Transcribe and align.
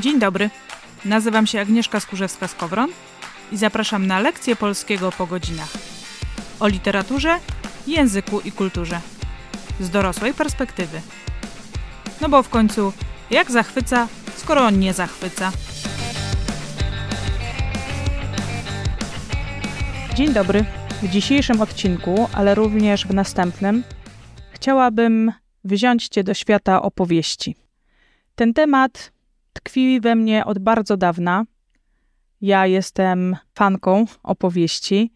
Dzień 0.00 0.18
dobry. 0.18 0.50
Nazywam 1.04 1.46
się 1.46 1.60
Agnieszka 1.60 1.98
Skurzewska-Skowron 1.98 2.88
i 3.52 3.56
zapraszam 3.56 4.06
na 4.06 4.20
lekcję 4.20 4.56
polskiego 4.56 5.12
po 5.12 5.26
godzinach. 5.26 5.72
O 6.60 6.68
literaturze, 6.68 7.38
języku 7.86 8.40
i 8.40 8.52
kulturze. 8.52 9.00
Z 9.80 9.90
dorosłej 9.90 10.34
perspektywy. 10.34 11.00
No 12.20 12.28
bo 12.28 12.42
w 12.42 12.48
końcu, 12.48 12.92
jak 13.30 13.50
zachwyca, 13.50 14.08
skoro 14.36 14.60
on 14.60 14.78
nie 14.78 14.94
zachwyca? 14.94 15.52
Dzień 20.14 20.32
dobry. 20.32 20.64
W 21.02 21.08
dzisiejszym 21.08 21.60
odcinku, 21.60 22.28
ale 22.32 22.54
również 22.54 23.06
w 23.06 23.14
następnym, 23.14 23.82
chciałabym 24.50 25.32
wziąć 25.64 26.08
Cię 26.08 26.24
do 26.24 26.34
świata 26.34 26.82
opowieści. 26.82 27.56
Ten 28.34 28.54
temat 28.54 29.12
tkwi 29.52 30.00
we 30.00 30.14
mnie 30.14 30.44
od 30.44 30.58
bardzo 30.58 30.96
dawna. 30.96 31.44
Ja 32.40 32.66
jestem 32.66 33.36
fanką 33.54 34.04
opowieści 34.22 35.12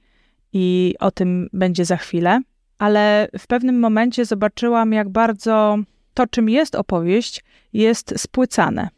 i 0.53 0.95
o 1.01 1.11
tym 1.11 1.49
będzie 1.53 1.85
za 1.85 1.97
chwilę, 1.97 2.41
ale 2.79 3.29
w 3.39 3.47
pewnym 3.47 3.79
momencie 3.79 4.25
zobaczyłam, 4.25 4.93
jak 4.93 5.09
bardzo 5.09 5.79
to, 6.15 6.27
czym 6.27 6.49
jest 6.49 6.75
opowieść, 6.75 7.45
jest 7.73 8.15
spłycane. 8.17 8.89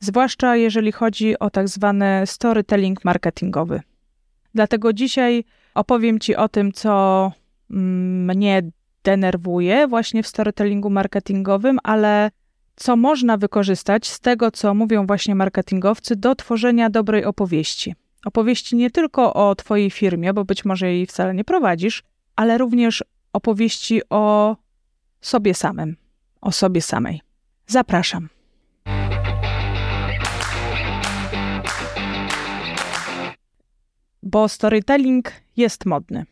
Zwłaszcza 0.00 0.56
jeżeli 0.56 0.92
chodzi 0.92 1.38
o 1.38 1.50
tak 1.50 1.68
zwany 1.68 2.22
storytelling 2.26 3.04
marketingowy. 3.04 3.80
Dlatego 4.54 4.92
dzisiaj 4.92 5.44
opowiem 5.74 6.18
Ci 6.18 6.36
o 6.36 6.48
tym, 6.48 6.72
co 6.72 7.32
mm, 7.70 8.24
mnie 8.24 8.62
denerwuje 9.04 9.88
właśnie 9.88 10.22
w 10.22 10.26
storytellingu 10.26 10.90
marketingowym, 10.90 11.78
ale 11.82 12.30
co 12.76 12.96
można 12.96 13.36
wykorzystać 13.36 14.06
z 14.06 14.20
tego, 14.20 14.50
co 14.50 14.74
mówią 14.74 15.06
właśnie 15.06 15.34
marketingowcy, 15.34 16.16
do 16.16 16.34
tworzenia 16.34 16.90
dobrej 16.90 17.24
opowieści. 17.24 17.94
Opowieści 18.24 18.76
nie 18.76 18.90
tylko 18.90 19.34
o 19.34 19.54
Twojej 19.54 19.90
firmie, 19.90 20.34
bo 20.34 20.44
być 20.44 20.64
może 20.64 20.86
jej 20.86 21.06
wcale 21.06 21.34
nie 21.34 21.44
prowadzisz, 21.44 22.02
ale 22.36 22.58
również 22.58 23.04
opowieści 23.32 24.00
o 24.10 24.56
sobie 25.20 25.54
samym, 25.54 25.96
o 26.40 26.52
sobie 26.52 26.82
samej. 26.82 27.20
Zapraszam. 27.66 28.28
Bo 34.22 34.48
storytelling 34.48 35.32
jest 35.56 35.86
modny. 35.86 36.24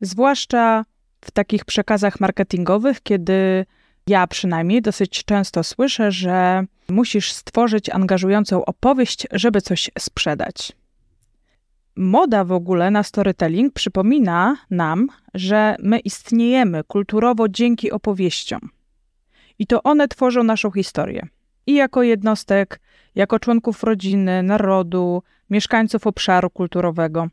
Zwłaszcza 0.00 0.84
w 1.20 1.30
takich 1.30 1.64
przekazach 1.64 2.20
marketingowych, 2.20 3.00
kiedy 3.02 3.66
ja 4.08 4.26
przynajmniej 4.26 4.82
dosyć 4.82 5.24
często 5.24 5.64
słyszę, 5.64 6.12
że 6.12 6.64
musisz 6.88 7.32
stworzyć 7.32 7.90
angażującą 7.90 8.64
opowieść, 8.64 9.26
żeby 9.32 9.60
coś 9.60 9.90
sprzedać. 9.98 10.72
Moda 11.96 12.44
w 12.44 12.52
ogóle 12.52 12.90
na 12.90 13.02
storytelling 13.02 13.74
przypomina 13.74 14.56
nam, 14.70 15.08
że 15.34 15.76
my 15.82 15.98
istniejemy 15.98 16.84
kulturowo 16.84 17.48
dzięki 17.48 17.90
opowieściom. 17.90 18.60
I 19.58 19.66
to 19.66 19.82
one 19.82 20.08
tworzą 20.08 20.42
naszą 20.42 20.70
historię. 20.70 21.26
I 21.66 21.74
jako 21.74 22.02
jednostek, 22.02 22.80
jako 23.14 23.38
członków 23.38 23.84
rodziny, 23.84 24.42
narodu, 24.42 25.22
mieszkańców 25.50 26.06
obszaru 26.06 26.50
kulturowego. 26.50 27.28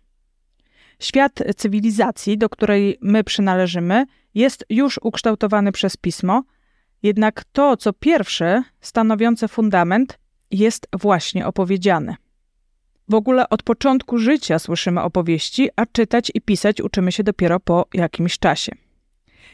Świat 0.99 1.43
cywilizacji, 1.57 2.37
do 2.37 2.49
której 2.49 2.97
my 3.01 3.23
przynależymy, 3.23 4.05
jest 4.35 4.65
już 4.69 4.99
ukształtowany 5.03 5.71
przez 5.71 5.97
pismo, 5.97 6.43
jednak 7.05 7.43
to, 7.43 7.77
co 7.77 7.93
pierwsze, 7.93 8.63
stanowiące 8.81 9.47
fundament, 9.47 10.19
jest 10.51 10.87
właśnie 10.93 11.47
opowiedziane. 11.47 12.15
W 13.09 13.13
ogóle 13.13 13.49
od 13.49 13.63
początku 13.63 14.17
życia 14.17 14.59
słyszymy 14.59 15.01
opowieści, 15.01 15.69
a 15.75 15.85
czytać 15.85 16.31
i 16.33 16.41
pisać 16.41 16.81
uczymy 16.81 17.11
się 17.11 17.23
dopiero 17.23 17.59
po 17.59 17.85
jakimś 17.93 18.39
czasie. 18.39 18.71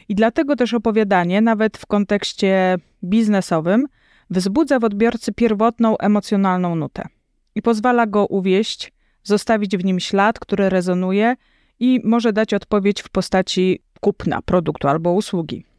I 0.08 0.14
dlatego 0.14 0.56
też 0.56 0.74
opowiadanie, 0.74 1.40
nawet 1.40 1.78
w 1.78 1.86
kontekście 1.86 2.78
biznesowym, 3.04 3.86
wzbudza 4.30 4.78
w 4.78 4.84
odbiorcy 4.84 5.32
pierwotną 5.32 5.98
emocjonalną 5.98 6.74
nutę 6.74 7.08
i 7.54 7.62
pozwala 7.62 8.06
go 8.06 8.26
uwieść, 8.26 8.92
zostawić 9.22 9.76
w 9.76 9.84
nim 9.84 10.00
ślad, 10.00 10.38
który 10.38 10.68
rezonuje 10.68 11.36
i 11.80 12.00
może 12.04 12.32
dać 12.32 12.54
odpowiedź 12.54 13.02
w 13.02 13.08
postaci 13.08 13.82
kupna 14.00 14.42
produktu 14.42 14.88
albo 14.88 15.12
usługi. 15.12 15.71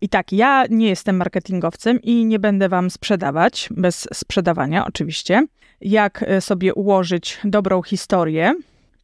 I 0.00 0.08
tak, 0.08 0.32
ja 0.32 0.64
nie 0.70 0.88
jestem 0.88 1.16
marketingowcem 1.16 2.02
i 2.02 2.24
nie 2.24 2.38
będę 2.38 2.68
wam 2.68 2.90
sprzedawać, 2.90 3.68
bez 3.70 4.08
sprzedawania 4.12 4.86
oczywiście, 4.86 5.46
jak 5.80 6.22
e, 6.22 6.40
sobie 6.40 6.74
ułożyć 6.74 7.40
dobrą 7.44 7.82
historię. 7.82 8.54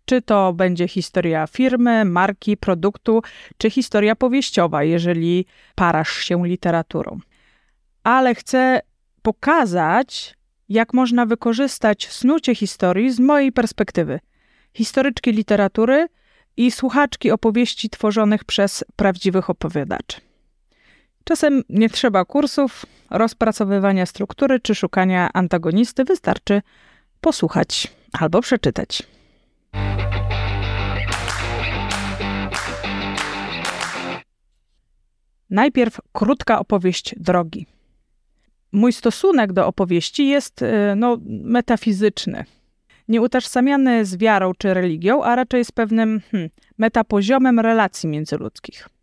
Czy 0.04 0.22
to 0.22 0.52
będzie 0.52 0.88
historia 0.88 1.46
firmy, 1.46 2.04
marki, 2.04 2.56
produktu, 2.56 3.22
czy 3.58 3.70
historia 3.70 4.16
powieściowa, 4.16 4.84
jeżeli 4.84 5.46
parasz 5.74 6.12
się 6.12 6.46
literaturą. 6.46 7.18
Ale 8.04 8.34
chcę 8.34 8.80
pokazać, 9.22 10.34
jak 10.68 10.94
można 10.94 11.26
wykorzystać 11.26 12.08
snucie 12.08 12.54
historii 12.54 13.10
z 13.10 13.20
mojej 13.20 13.52
perspektywy. 13.52 14.20
Historyczki 14.74 15.32
literatury 15.32 16.08
i 16.56 16.70
słuchaczki 16.70 17.30
opowieści 17.30 17.90
tworzonych 17.90 18.44
przez 18.44 18.84
prawdziwych 18.96 19.50
opowiadaczy. 19.50 20.25
Czasem 21.28 21.62
nie 21.68 21.88
trzeba 21.88 22.24
kursów, 22.24 22.86
rozpracowywania 23.10 24.06
struktury 24.06 24.60
czy 24.60 24.74
szukania 24.74 25.30
antagonisty, 25.34 26.04
wystarczy 26.04 26.62
posłuchać 27.20 27.92
albo 28.12 28.40
przeczytać. 28.40 29.02
Najpierw 35.50 36.00
krótka 36.12 36.58
opowieść 36.58 37.14
drogi. 37.16 37.66
Mój 38.72 38.92
stosunek 38.92 39.52
do 39.52 39.66
opowieści 39.66 40.28
jest 40.28 40.62
y, 40.62 40.66
no, 40.96 41.18
metafizyczny. 41.26 42.44
Nie 43.08 43.22
utożsamiany 43.22 44.04
z 44.04 44.16
wiarą 44.16 44.52
czy 44.58 44.74
religią, 44.74 45.24
a 45.24 45.36
raczej 45.36 45.64
z 45.64 45.72
pewnym 45.72 46.20
hmm, 46.30 46.50
metapoziomem 46.78 47.60
relacji 47.60 48.08
międzyludzkich. 48.08 48.95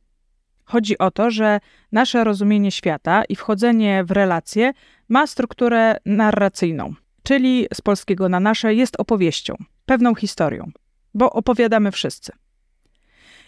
Chodzi 0.66 0.97
o 0.97 1.12
to, 1.12 1.31
że 1.31 1.59
nasze 1.91 2.24
rozumienie 2.24 2.72
świata 2.72 3.24
i 3.29 3.35
wchodzenie 3.35 4.03
w 4.03 4.12
relacje 4.12 4.74
ma 5.09 5.28
strukturę 5.28 5.97
narracyjną, 6.06 6.94
czyli 7.24 7.68
z 7.74 7.81
polskiego 7.81 8.29
na 8.29 8.40
nasze 8.40 8.73
jest 8.73 9.00
opowieścią, 9.00 9.56
pewną 9.85 10.16
historią, 10.16 10.72
bo 11.13 11.31
opowiadamy 11.31 11.91
wszyscy. 11.91 12.31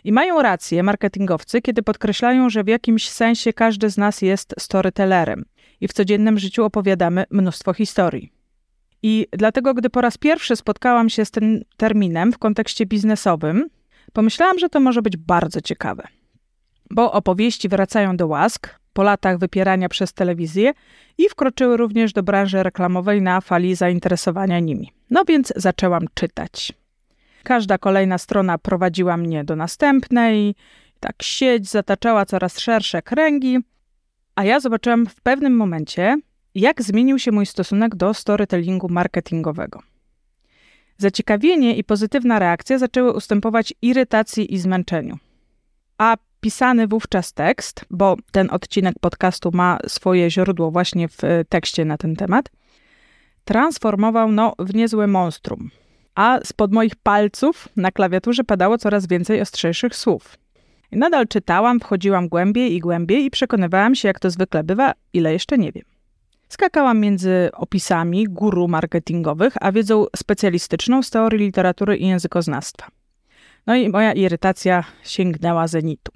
I 0.04 0.12
mają 0.12 0.42
rację 0.42 0.84
marketingowcy, 0.84 1.62
kiedy 1.62 1.84
podkreślają, 1.84 2.50
że 2.50 2.64
w 2.64 2.68
jakimś 2.68 3.10
sensie 3.10 3.54
każdy 3.54 3.90
z 3.90 3.98
nas 3.98 4.22
jest 4.22 4.56
storytellerem 4.60 5.46
i 5.82 5.88
w 5.88 5.94
codziennym 5.94 6.40
życiu 6.40 6.64
opowiadamy 6.64 7.24
mnóstwo 7.32 7.74
historii. 7.74 8.32
I 9.04 9.28
dlatego, 9.32 9.74
gdy 9.74 9.90
po 9.90 10.02
raz 10.02 10.18
pierwszy 10.18 10.56
spotkałam 10.56 11.10
się 11.10 11.26
z 11.26 11.32
tym 11.32 11.62
terminem 11.78 12.32
w 12.32 12.38
kontekście 12.38 12.86
biznesowym, 12.86 13.70
pomyślałam, 14.14 14.60
że 14.60 14.70
to 14.70 14.80
może 14.80 15.02
być 15.02 15.18
bardzo 15.18 15.62
ciekawe 15.62 16.08
bo 16.90 17.12
opowieści 17.12 17.70
wracają 17.70 18.18
do 18.18 18.28
łask 18.28 18.70
po 18.94 19.04
latach 19.04 19.38
wypierania 19.38 19.90
przez 19.90 20.14
telewizję 20.14 20.74
i 21.18 21.30
wkroczyły 21.30 21.78
również 21.78 22.14
do 22.14 22.24
branży 22.24 22.64
reklamowej 22.64 23.22
na 23.22 23.42
fali 23.42 23.76
zainteresowania 23.76 24.60
nimi. 24.60 24.92
No 25.10 25.26
więc 25.26 25.54
zaczęłam 25.56 26.06
czytać. 26.14 26.74
Każda 27.44 27.78
kolejna 27.78 28.18
strona 28.18 28.58
prowadziła 28.58 29.18
mnie 29.18 29.44
do 29.44 29.56
następnej, 29.56 30.56
tak 31.00 31.24
sieć 31.24 31.70
zataczała 31.70 32.26
coraz 32.26 32.60
szersze 32.60 33.02
kręgi, 33.02 33.60
a 34.36 34.44
ja 34.44 34.60
zobaczyłam 34.60 35.06
w 35.06 35.16
pewnym 35.16 35.56
momencie, 35.56 36.18
jak 36.56 36.82
zmienił 36.82 37.20
się 37.20 37.32
mój 37.32 37.46
stosunek 37.46 37.96
do 37.96 38.14
storytellingu 38.14 38.90
marketingowego. 38.90 39.82
Zaciekawienie 40.98 41.76
i 41.76 41.84
pozytywna 41.84 42.40
reakcja 42.40 42.78
zaczęły 42.78 43.14
ustępować 43.14 43.74
irytacji 43.82 44.54
i 44.54 44.58
zmęczeniu. 44.58 45.18
A 45.98 46.18
pisany 46.42 46.88
wówczas 46.88 47.34
tekst, 47.34 47.86
bo 47.90 48.16
ten 48.32 48.50
odcinek 48.52 48.96
podcastu 49.02 49.52
ma 49.54 49.78
swoje 49.88 50.32
źródło 50.32 50.72
właśnie 50.72 51.08
w 51.08 51.24
e, 51.24 51.46
tekście 51.46 51.86
na 51.86 51.98
ten 51.98 52.16
temat, 52.16 52.50
transformował 53.46 54.32
no, 54.32 54.54
w 54.60 54.76
niezłe 54.76 55.08
monstrum. 55.08 55.70
A 56.16 56.40
spod 56.44 56.72
moich 56.72 56.96
palców 56.96 57.70
na 57.76 57.92
klawiaturze 57.92 58.44
padało 58.44 58.78
coraz 58.78 59.08
więcej 59.08 59.42
ostrzejszych 59.42 59.96
słów. 59.96 60.38
I 60.92 60.98
nadal 60.98 61.28
czytałam, 61.28 61.80
wchodziłam 61.80 62.30
głębiej 62.30 62.74
i 62.74 62.80
głębiej 62.80 63.26
i 63.26 63.32
przekonywałam 63.32 63.96
się, 63.96 64.08
jak 64.08 64.20
to 64.20 64.30
zwykle 64.30 64.64
bywa, 64.64 64.94
ile 65.14 65.34
jeszcze 65.34 65.58
nie 65.58 65.72
wiem. 65.72 65.84
Skakałam 66.50 67.00
między 67.00 67.50
opisami 67.54 68.26
guru 68.26 68.68
marketingowych, 68.68 69.54
a 69.62 69.72
wiedzą 69.72 70.06
specjalistyczną 70.16 71.04
z 71.04 71.10
teorii 71.10 71.40
literatury 71.40 71.98
i 71.98 72.08
językoznawstwa. 72.08 72.88
No 73.68 73.76
i 73.76 73.90
moja 73.90 74.14
irytacja 74.14 74.84
sięgnęła 75.04 75.68
zenitu 75.68 76.12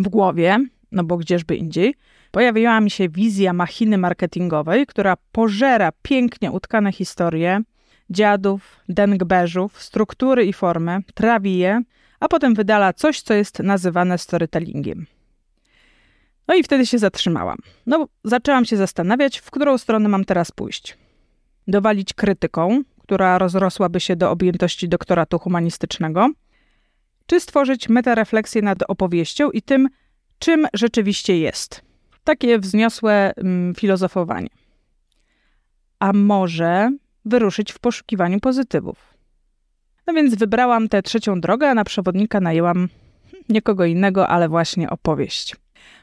w 0.00 0.08
głowie 0.08 0.58
no 0.92 1.04
bo 1.04 1.16
gdzieżby 1.16 1.56
indziej, 1.56 1.94
pojawiła 2.30 2.80
mi 2.80 2.90
się 2.90 3.08
wizja 3.08 3.52
machiny 3.52 3.98
marketingowej, 3.98 4.86
która 4.86 5.16
pożera 5.32 5.92
pięknie 6.02 6.52
utkane 6.52 6.92
historie 6.92 7.60
dziadów, 8.10 8.80
dengbeżów, 8.88 9.82
struktury 9.82 10.44
i 10.44 10.52
formy, 10.52 10.98
trawi 11.14 11.58
je, 11.58 11.82
a 12.20 12.28
potem 12.28 12.54
wydala 12.54 12.92
coś, 12.92 13.22
co 13.22 13.34
jest 13.34 13.58
nazywane 13.58 14.18
storytellingiem. 14.18 15.06
No 16.48 16.54
i 16.54 16.62
wtedy 16.62 16.86
się 16.86 16.98
zatrzymałam. 16.98 17.58
No, 17.86 18.08
zaczęłam 18.24 18.64
się 18.64 18.76
zastanawiać, 18.76 19.38
w 19.38 19.50
którą 19.50 19.78
stronę 19.78 20.08
mam 20.08 20.24
teraz 20.24 20.52
pójść. 20.52 20.98
Dowalić 21.68 22.14
krytyką, 22.14 22.82
która 23.02 23.38
rozrosłaby 23.38 24.00
się 24.00 24.16
do 24.16 24.30
objętości 24.30 24.88
doktoratu 24.88 25.38
humanistycznego, 25.38 26.30
czy 27.26 27.40
stworzyć 27.40 27.88
metarefleksję 27.88 28.62
nad 28.62 28.78
opowieścią 28.88 29.50
i 29.50 29.62
tym, 29.62 29.88
czym 30.38 30.66
rzeczywiście 30.74 31.38
jest. 31.38 31.82
Takie 32.24 32.58
wzniosłe 32.58 33.32
mm, 33.36 33.74
filozofowanie. 33.74 34.48
A 35.98 36.12
może 36.12 36.90
wyruszyć 37.24 37.72
w 37.72 37.78
poszukiwaniu 37.78 38.40
pozytywów. 38.40 39.14
No 40.06 40.14
więc 40.14 40.34
wybrałam 40.34 40.88
tę 40.88 41.02
trzecią 41.02 41.40
drogę, 41.40 41.70
a 41.70 41.74
na 41.74 41.84
przewodnika 41.84 42.40
najęłam 42.40 42.88
nikogo 43.48 43.84
innego, 43.84 44.28
ale 44.28 44.48
właśnie 44.48 44.90
opowieść. 44.90 45.56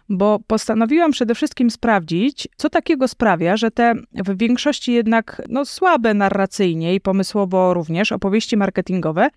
Bo 0.09 0.39
postanowiłam 0.47 1.11
przede 1.11 1.35
wszystkim 1.35 1.69
sprawdzić, 1.69 2.47
co 2.57 2.69
takiego 2.69 3.07
sprawia, 3.07 3.57
że 3.57 3.71
te 3.71 3.93
w 4.11 4.37
większości 4.37 4.93
jednak 4.93 5.41
no, 5.49 5.65
słabe 5.65 6.13
narracyjnie 6.13 6.95
i 6.95 7.01
pomysłowo 7.01 7.73
również 7.73 8.11
opowieści 8.11 8.57
marketingowe 8.57 9.29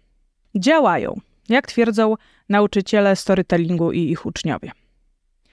działają, 0.54 1.20
jak 1.48 1.66
twierdzą 1.66 2.14
nauczyciele 2.48 3.16
storytellingu 3.16 3.92
i 3.92 4.00
ich 4.00 4.26
uczniowie. 4.26 4.72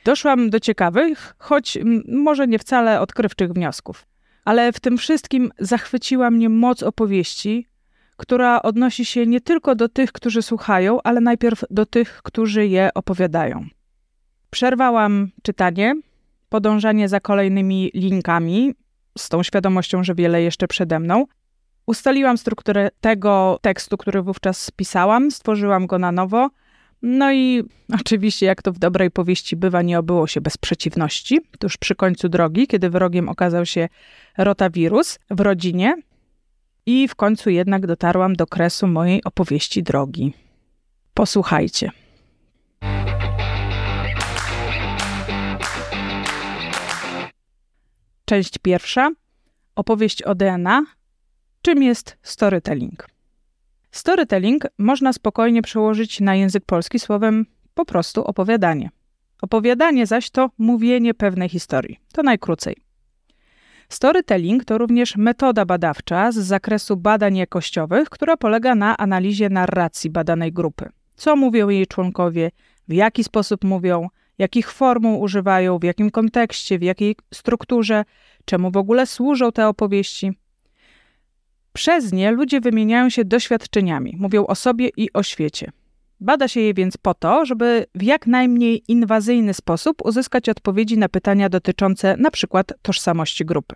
Doszłam 0.05 0.49
do 0.49 0.59
ciekawych, 0.59 1.35
choć 1.37 1.77
może 2.07 2.47
nie 2.47 2.59
wcale 2.59 3.01
odkrywczych 3.01 3.53
wniosków. 3.53 4.05
Ale 4.45 4.71
w 4.71 4.79
tym 4.79 4.97
wszystkim 4.97 5.51
zachwyciła 5.59 6.31
mnie 6.31 6.49
moc 6.49 6.83
opowieści, 6.83 7.67
która 8.17 8.61
odnosi 8.61 9.05
się 9.05 9.27
nie 9.27 9.41
tylko 9.41 9.75
do 9.75 9.89
tych, 9.89 10.11
którzy 10.11 10.41
słuchają, 10.41 11.01
ale 11.03 11.21
najpierw 11.21 11.63
do 11.69 11.85
tych, 11.85 12.21
którzy 12.23 12.67
je 12.67 12.89
opowiadają. 12.95 13.65
Przerwałam 14.49 15.31
czytanie, 15.41 15.95
podążanie 16.49 17.09
za 17.09 17.19
kolejnymi 17.19 17.91
linkami, 17.93 18.73
z 19.17 19.29
tą 19.29 19.43
świadomością, 19.43 20.03
że 20.03 20.15
wiele 20.15 20.41
jeszcze 20.41 20.67
przede 20.67 20.99
mną. 20.99 21.25
Ustaliłam 21.85 22.37
strukturę 22.37 22.89
tego 23.01 23.59
tekstu, 23.61 23.97
który 23.97 24.21
wówczas 24.21 24.61
spisałam, 24.61 25.31
stworzyłam 25.31 25.87
go 25.87 25.99
na 25.99 26.11
nowo. 26.11 26.49
No 27.01 27.33
i 27.33 27.63
oczywiście, 27.99 28.45
jak 28.45 28.61
to 28.61 28.71
w 28.71 28.79
dobrej 28.79 29.11
powieści 29.11 29.55
bywa, 29.55 29.81
nie 29.81 29.99
obyło 29.99 30.27
się 30.27 30.41
bez 30.41 30.57
przeciwności. 30.57 31.41
Tuż 31.59 31.77
przy 31.77 31.95
końcu 31.95 32.29
drogi, 32.29 32.67
kiedy 32.67 32.89
wrogiem 32.89 33.29
okazał 33.29 33.65
się 33.65 33.89
rotawirus 34.37 35.19
w 35.29 35.39
rodzinie. 35.39 35.95
I 36.85 37.07
w 37.07 37.15
końcu 37.15 37.49
jednak 37.49 37.87
dotarłam 37.87 38.35
do 38.35 38.47
kresu 38.47 38.87
mojej 38.87 39.23
opowieści 39.23 39.83
drogi. 39.83 40.33
Posłuchajcie. 41.13 41.91
Część 48.25 48.57
pierwsza. 48.57 49.11
Opowieść 49.75 50.21
o 50.21 50.35
DNA. 50.35 50.83
Czym 51.65 51.83
jest 51.83 52.17
storytelling? 52.23 53.07
Storytelling 53.91 54.63
można 54.77 55.13
spokojnie 55.13 55.61
przełożyć 55.61 56.19
na 56.19 56.35
język 56.35 56.65
polski 56.65 56.99
słowem 56.99 57.45
po 57.73 57.85
prostu 57.85 58.23
opowiadanie. 58.23 58.89
Opowiadanie 59.41 60.05
zaś 60.05 60.29
to 60.29 60.49
mówienie 60.57 61.13
pewnej 61.13 61.49
historii. 61.49 61.99
To 62.13 62.23
najkrócej. 62.23 62.75
Storytelling 63.89 64.65
to 64.65 64.77
również 64.77 65.15
metoda 65.17 65.65
badawcza 65.65 66.31
z 66.31 66.35
zakresu 66.35 66.97
badań 66.97 67.37
jakościowych, 67.37 68.09
która 68.09 68.37
polega 68.37 68.75
na 68.75 68.97
analizie 68.97 69.49
narracji 69.49 70.09
badanej 70.09 70.53
grupy. 70.53 70.89
Co 71.15 71.35
mówią 71.35 71.69
jej 71.69 71.87
członkowie, 71.87 72.51
w 72.87 72.93
jaki 72.93 73.23
sposób 73.23 73.63
mówią, 73.63 74.07
jakich 74.37 74.71
formuł 74.71 75.21
używają, 75.21 75.79
w 75.79 75.83
jakim 75.83 76.11
kontekście, 76.11 76.79
w 76.79 76.81
jakiej 76.81 77.15
strukturze, 77.33 78.05
czemu 78.45 78.71
w 78.71 78.77
ogóle 78.77 79.05
służą 79.05 79.51
te 79.51 79.67
opowieści. 79.67 80.42
Przez 81.73 82.11
nie 82.13 82.31
ludzie 82.31 82.61
wymieniają 82.61 83.09
się 83.09 83.25
doświadczeniami, 83.25 84.15
mówią 84.19 84.45
o 84.45 84.55
sobie 84.55 84.89
i 84.97 85.13
o 85.13 85.23
świecie. 85.23 85.71
Bada 86.19 86.47
się 86.47 86.59
je 86.59 86.73
więc 86.73 86.97
po 86.97 87.13
to, 87.13 87.45
żeby 87.45 87.85
w 87.95 88.01
jak 88.03 88.27
najmniej 88.27 88.83
inwazyjny 88.87 89.53
sposób 89.53 90.05
uzyskać 90.05 90.49
odpowiedzi 90.49 90.97
na 90.97 91.09
pytania 91.09 91.49
dotyczące 91.49 92.13
np. 92.13 92.61
tożsamości 92.81 93.45
grupy. 93.45 93.75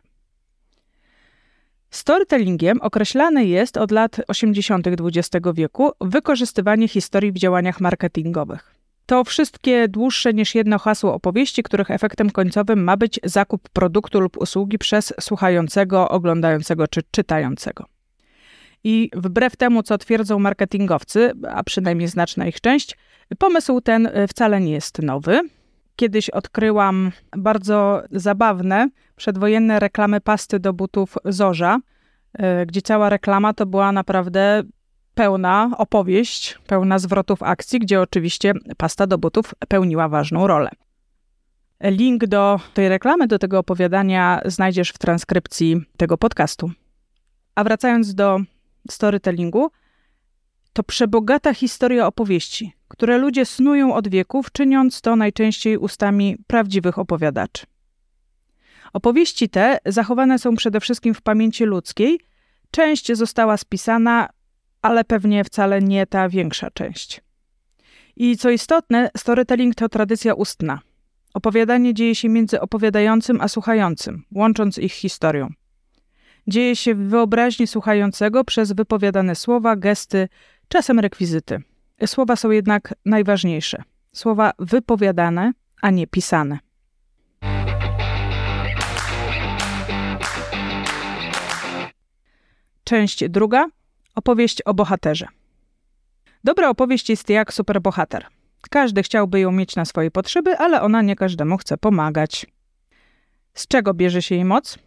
Storytellingiem 1.90 2.82
określane 2.82 3.46
jest 3.46 3.78
od 3.78 3.92
lat 3.92 4.22
80. 4.28 4.88
XX 4.88 5.46
wieku 5.54 5.92
wykorzystywanie 6.02 6.88
historii 6.88 7.32
w 7.32 7.38
działaniach 7.38 7.82
marketingowych. 7.82 8.77
To 9.08 9.24
wszystkie 9.24 9.88
dłuższe 9.88 10.34
niż 10.34 10.56
jedno 10.56 10.80
hasło 10.80 11.14
opowieści, 11.14 11.64
których 11.64 11.92
efektem 11.92 12.30
końcowym 12.30 12.84
ma 12.84 12.98
być 12.98 13.20
zakup 13.24 13.70
produktu 13.70 14.20
lub 14.20 14.38
usługi 14.38 14.78
przez 14.78 15.14
słuchającego, 15.20 16.10
oglądającego 16.10 16.88
czy 16.88 17.02
czytającego. 17.12 17.86
I 18.84 19.10
wbrew 19.14 19.56
temu, 19.56 19.84
co 19.84 19.98
twierdzą 19.98 20.40
marketingowcy, 20.40 21.32
a 21.50 21.64
przynajmniej 21.64 22.08
znaczna 22.08 22.48
ich 22.48 22.62
część, 22.62 22.98
pomysł 23.38 23.82
ten 23.82 24.10
wcale 24.30 24.60
nie 24.60 24.72
jest 24.72 25.02
nowy. 25.02 25.40
Kiedyś 25.96 26.30
odkryłam 26.30 27.12
bardzo 27.38 28.04
zabawne 28.12 28.90
przedwojenne 29.16 29.80
reklamy 29.80 30.22
pasty 30.22 30.60
do 30.60 30.74
butów 30.74 31.16
Zorza, 31.26 31.80
e, 32.34 32.66
gdzie 32.66 32.82
cała 32.82 33.10
reklama 33.10 33.54
to 33.54 33.66
była 33.66 33.92
naprawdę 33.92 34.64
pełna 35.18 35.72
opowieść, 35.78 36.60
pełna 36.68 37.00
zwrotów 37.00 37.44
akcji, 37.44 37.80
gdzie 37.80 38.02
oczywiście 38.02 38.54
pasta 38.78 39.08
do 39.08 39.18
butów 39.18 39.54
pełniła 39.68 40.10
ważną 40.10 40.48
rolę. 40.48 40.70
Link 41.82 42.26
do 42.26 42.60
tej 42.74 42.90
reklamy, 42.90 43.28
do 43.28 43.40
tego 43.40 43.60
opowiadania 43.60 44.42
znajdziesz 44.46 44.90
w 44.90 44.98
transkrypcji 44.98 45.82
tego 45.98 46.18
podcastu. 46.18 46.72
A 47.56 47.64
wracając 47.64 48.16
do 48.16 48.40
storytellingu, 48.90 49.72
to 50.74 50.84
przebogata 50.84 51.54
historia 51.54 52.08
opowieści, 52.08 52.74
które 52.88 53.18
ludzie 53.18 53.46
snują 53.46 53.96
od 53.96 54.08
wieków, 54.08 54.52
czyniąc 54.52 55.02
to 55.02 55.16
najczęściej 55.16 55.78
ustami 55.78 56.38
prawdziwych 56.48 57.00
opowiadaczy. 57.00 57.66
Opowieści 58.94 59.50
te 59.50 59.78
zachowane 59.86 60.40
są 60.40 60.56
przede 60.56 60.80
wszystkim 60.80 61.14
w 61.14 61.22
pamięci 61.22 61.64
ludzkiej. 61.64 62.20
Część 62.72 63.14
została 63.14 63.58
spisana, 63.58 64.30
ale 64.88 65.04
pewnie 65.04 65.44
wcale 65.44 65.82
nie 65.82 66.06
ta 66.06 66.30
większa 66.30 66.72
część. 66.72 67.22
I 68.16 68.38
co 68.38 68.50
istotne, 68.50 69.10
storytelling 69.18 69.76
to 69.76 69.90
tradycja 69.90 70.34
ustna. 70.34 70.80
Opowiadanie 71.34 71.94
dzieje 71.94 72.16
się 72.16 72.30
między 72.30 72.62
opowiadającym 72.62 73.42
a 73.42 73.48
słuchającym, 73.48 74.24
łącząc 74.36 74.78
ich 74.78 74.94
historią. 74.94 75.50
Dzieje 76.48 76.76
się 76.76 76.96
w 76.96 77.10
wyobraźni 77.10 77.68
słuchającego 77.68 78.44
przez 78.44 78.72
wypowiadane 78.72 79.36
słowa, 79.36 79.76
gesty, 79.76 80.30
czasem 80.68 81.00
rekwizyty. 81.00 81.62
Słowa 82.06 82.36
są 82.36 82.52
jednak 82.52 82.94
najważniejsze. 83.06 83.84
Słowa 84.14 84.52
wypowiadane, 84.60 85.52
a 85.82 85.90
nie 85.90 86.08
pisane. 86.08 86.60
Część 92.84 93.30
druga. 93.30 93.77
Opowieść 94.18 94.62
o 94.62 94.74
bohaterze. 94.74 95.28
Dobra 96.44 96.70
opowieść 96.70 97.10
jest 97.10 97.30
jak 97.30 97.54
superbohater. 97.54 98.26
Każdy 98.70 99.04
chciałby 99.04 99.40
ją 99.40 99.52
mieć 99.52 99.76
na 99.76 99.86
swoje 99.86 100.12
potrzeby, 100.12 100.58
ale 100.58 100.82
ona 100.82 101.02
nie 101.02 101.16
każdemu 101.16 101.58
chce 101.58 101.78
pomagać. 101.78 102.46
Z 103.54 103.68
czego 103.68 103.94
bierze 103.94 104.22
się 104.22 104.36
jej 104.36 104.46
moc? 104.46 104.78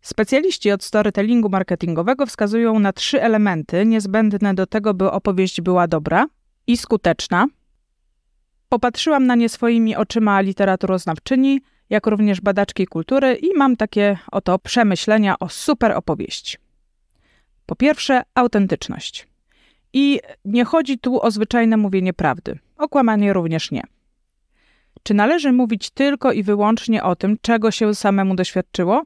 Specjaliści 0.00 0.70
od 0.70 0.84
storytellingu 0.84 1.48
marketingowego 1.48 2.26
wskazują 2.26 2.78
na 2.78 2.92
trzy 2.92 3.22
elementy 3.22 3.86
niezbędne 3.86 4.54
do 4.54 4.66
tego, 4.66 4.94
by 4.94 5.10
opowieść 5.10 5.60
była 5.60 5.88
dobra 5.88 6.26
i 6.66 6.76
skuteczna. 6.76 7.46
Popatrzyłam 8.68 9.26
na 9.26 9.34
nie 9.34 9.48
swoimi 9.48 9.96
oczyma 9.96 10.40
literaturoznawczyni, 10.40 11.60
jak 11.90 12.06
również 12.06 12.40
badaczki 12.40 12.86
kultury 12.86 13.34
i 13.34 13.54
mam 13.56 13.76
takie 13.76 14.18
oto 14.32 14.58
przemyślenia 14.58 15.38
o 15.38 15.48
super 15.48 15.92
opowieści. 15.92 16.67
Po 17.68 17.76
pierwsze, 17.76 18.22
autentyczność. 18.34 19.28
I 19.92 20.20
nie 20.44 20.64
chodzi 20.64 20.98
tu 20.98 21.22
o 21.22 21.30
zwyczajne 21.30 21.76
mówienie 21.76 22.12
prawdy. 22.12 22.58
Okłamanie 22.76 23.32
również 23.32 23.70
nie. 23.70 23.82
Czy 25.02 25.14
należy 25.14 25.52
mówić 25.52 25.90
tylko 25.90 26.32
i 26.32 26.42
wyłącznie 26.42 27.02
o 27.02 27.16
tym, 27.16 27.36
czego 27.42 27.70
się 27.70 27.94
samemu 27.94 28.34
doświadczyło? 28.34 29.02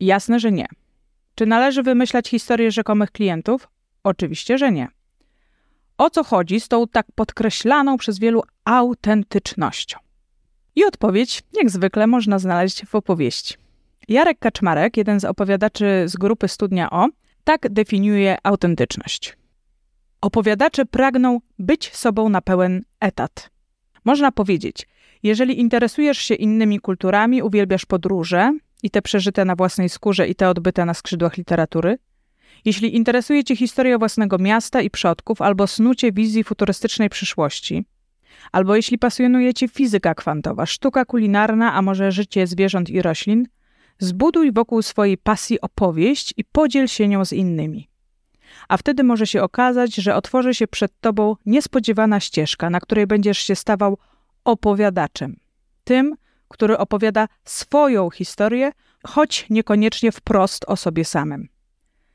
Jasne, 0.00 0.40
że 0.40 0.52
nie. 0.52 0.66
Czy 1.34 1.46
należy 1.46 1.82
wymyślać 1.82 2.28
historię 2.28 2.70
rzekomych 2.70 3.10
klientów? 3.10 3.68
Oczywiście, 4.04 4.58
że 4.58 4.72
nie. 4.72 4.88
O 5.98 6.10
co 6.10 6.24
chodzi 6.24 6.60
z 6.60 6.68
tą 6.68 6.88
tak 6.88 7.06
podkreślaną 7.14 7.96
przez 7.96 8.18
wielu 8.18 8.42
autentycznością? 8.64 9.98
I 10.76 10.84
odpowiedź, 10.84 11.42
jak 11.52 11.70
zwykle, 11.70 12.06
można 12.06 12.38
znaleźć 12.38 12.86
w 12.86 12.94
opowieści. 12.94 13.54
Jarek 14.08 14.38
Kaczmarek, 14.38 14.96
jeden 14.96 15.20
z 15.20 15.24
opowiadaczy 15.24 16.02
z 16.06 16.16
grupy 16.16 16.48
Studnia 16.48 16.90
O, 16.90 17.08
tak 17.44 17.68
definiuje 17.70 18.36
autentyczność. 18.42 19.36
Opowiadacze 20.20 20.86
pragną 20.86 21.40
być 21.58 21.96
sobą 21.96 22.28
na 22.28 22.40
pełen 22.40 22.84
etat. 23.00 23.50
Można 24.04 24.32
powiedzieć, 24.32 24.86
jeżeli 25.22 25.60
interesujesz 25.60 26.18
się 26.18 26.34
innymi 26.34 26.80
kulturami, 26.80 27.42
uwielbiasz 27.42 27.86
podróże 27.86 28.58
i 28.82 28.90
te 28.90 29.02
przeżyte 29.02 29.44
na 29.44 29.56
własnej 29.56 29.88
skórze 29.88 30.28
i 30.28 30.34
te 30.34 30.48
odbyte 30.48 30.84
na 30.84 30.94
skrzydłach 30.94 31.36
literatury, 31.36 31.98
jeśli 32.64 32.96
interesuje 32.96 33.44
Cię 33.44 33.56
historia 33.56 33.98
własnego 33.98 34.38
miasta 34.38 34.80
i 34.80 34.90
przodków 34.90 35.42
albo 35.42 35.66
snucie 35.66 36.12
wizji 36.12 36.44
futurystycznej 36.44 37.08
przyszłości, 37.08 37.84
albo 38.52 38.76
jeśli 38.76 38.98
pasjonuje 38.98 39.54
Cię 39.54 39.68
fizyka 39.68 40.14
kwantowa, 40.14 40.66
sztuka 40.66 41.04
kulinarna, 41.04 41.74
a 41.74 41.82
może 41.82 42.12
życie 42.12 42.46
zwierząt 42.46 42.90
i 42.90 43.02
roślin, 43.02 43.46
zbuduj 43.98 44.52
wokół 44.52 44.82
swojej 44.82 45.18
pasji 45.18 45.60
opowieść 45.60 46.34
i 46.36 46.44
podziel 46.44 46.88
się 46.88 47.08
nią 47.08 47.24
z 47.24 47.32
innymi. 47.32 47.88
A 48.68 48.76
wtedy 48.76 49.04
może 49.04 49.26
się 49.26 49.42
okazać, 49.42 49.94
że 49.94 50.14
otworzy 50.14 50.54
się 50.54 50.66
przed 50.68 50.92
Tobą 51.00 51.36
niespodziewana 51.46 52.20
ścieżka, 52.20 52.70
na 52.70 52.80
której 52.80 53.06
będziesz 53.06 53.38
się 53.38 53.56
stawał 53.56 53.98
opowiadaczem. 54.44 55.36
Tym, 55.84 56.16
który 56.48 56.78
opowiada 56.78 57.28
swoją 57.44 58.10
historię, 58.10 58.72
choć 59.06 59.46
niekoniecznie 59.50 60.12
wprost 60.12 60.64
o 60.68 60.76
sobie 60.76 61.04
samym. 61.04 61.48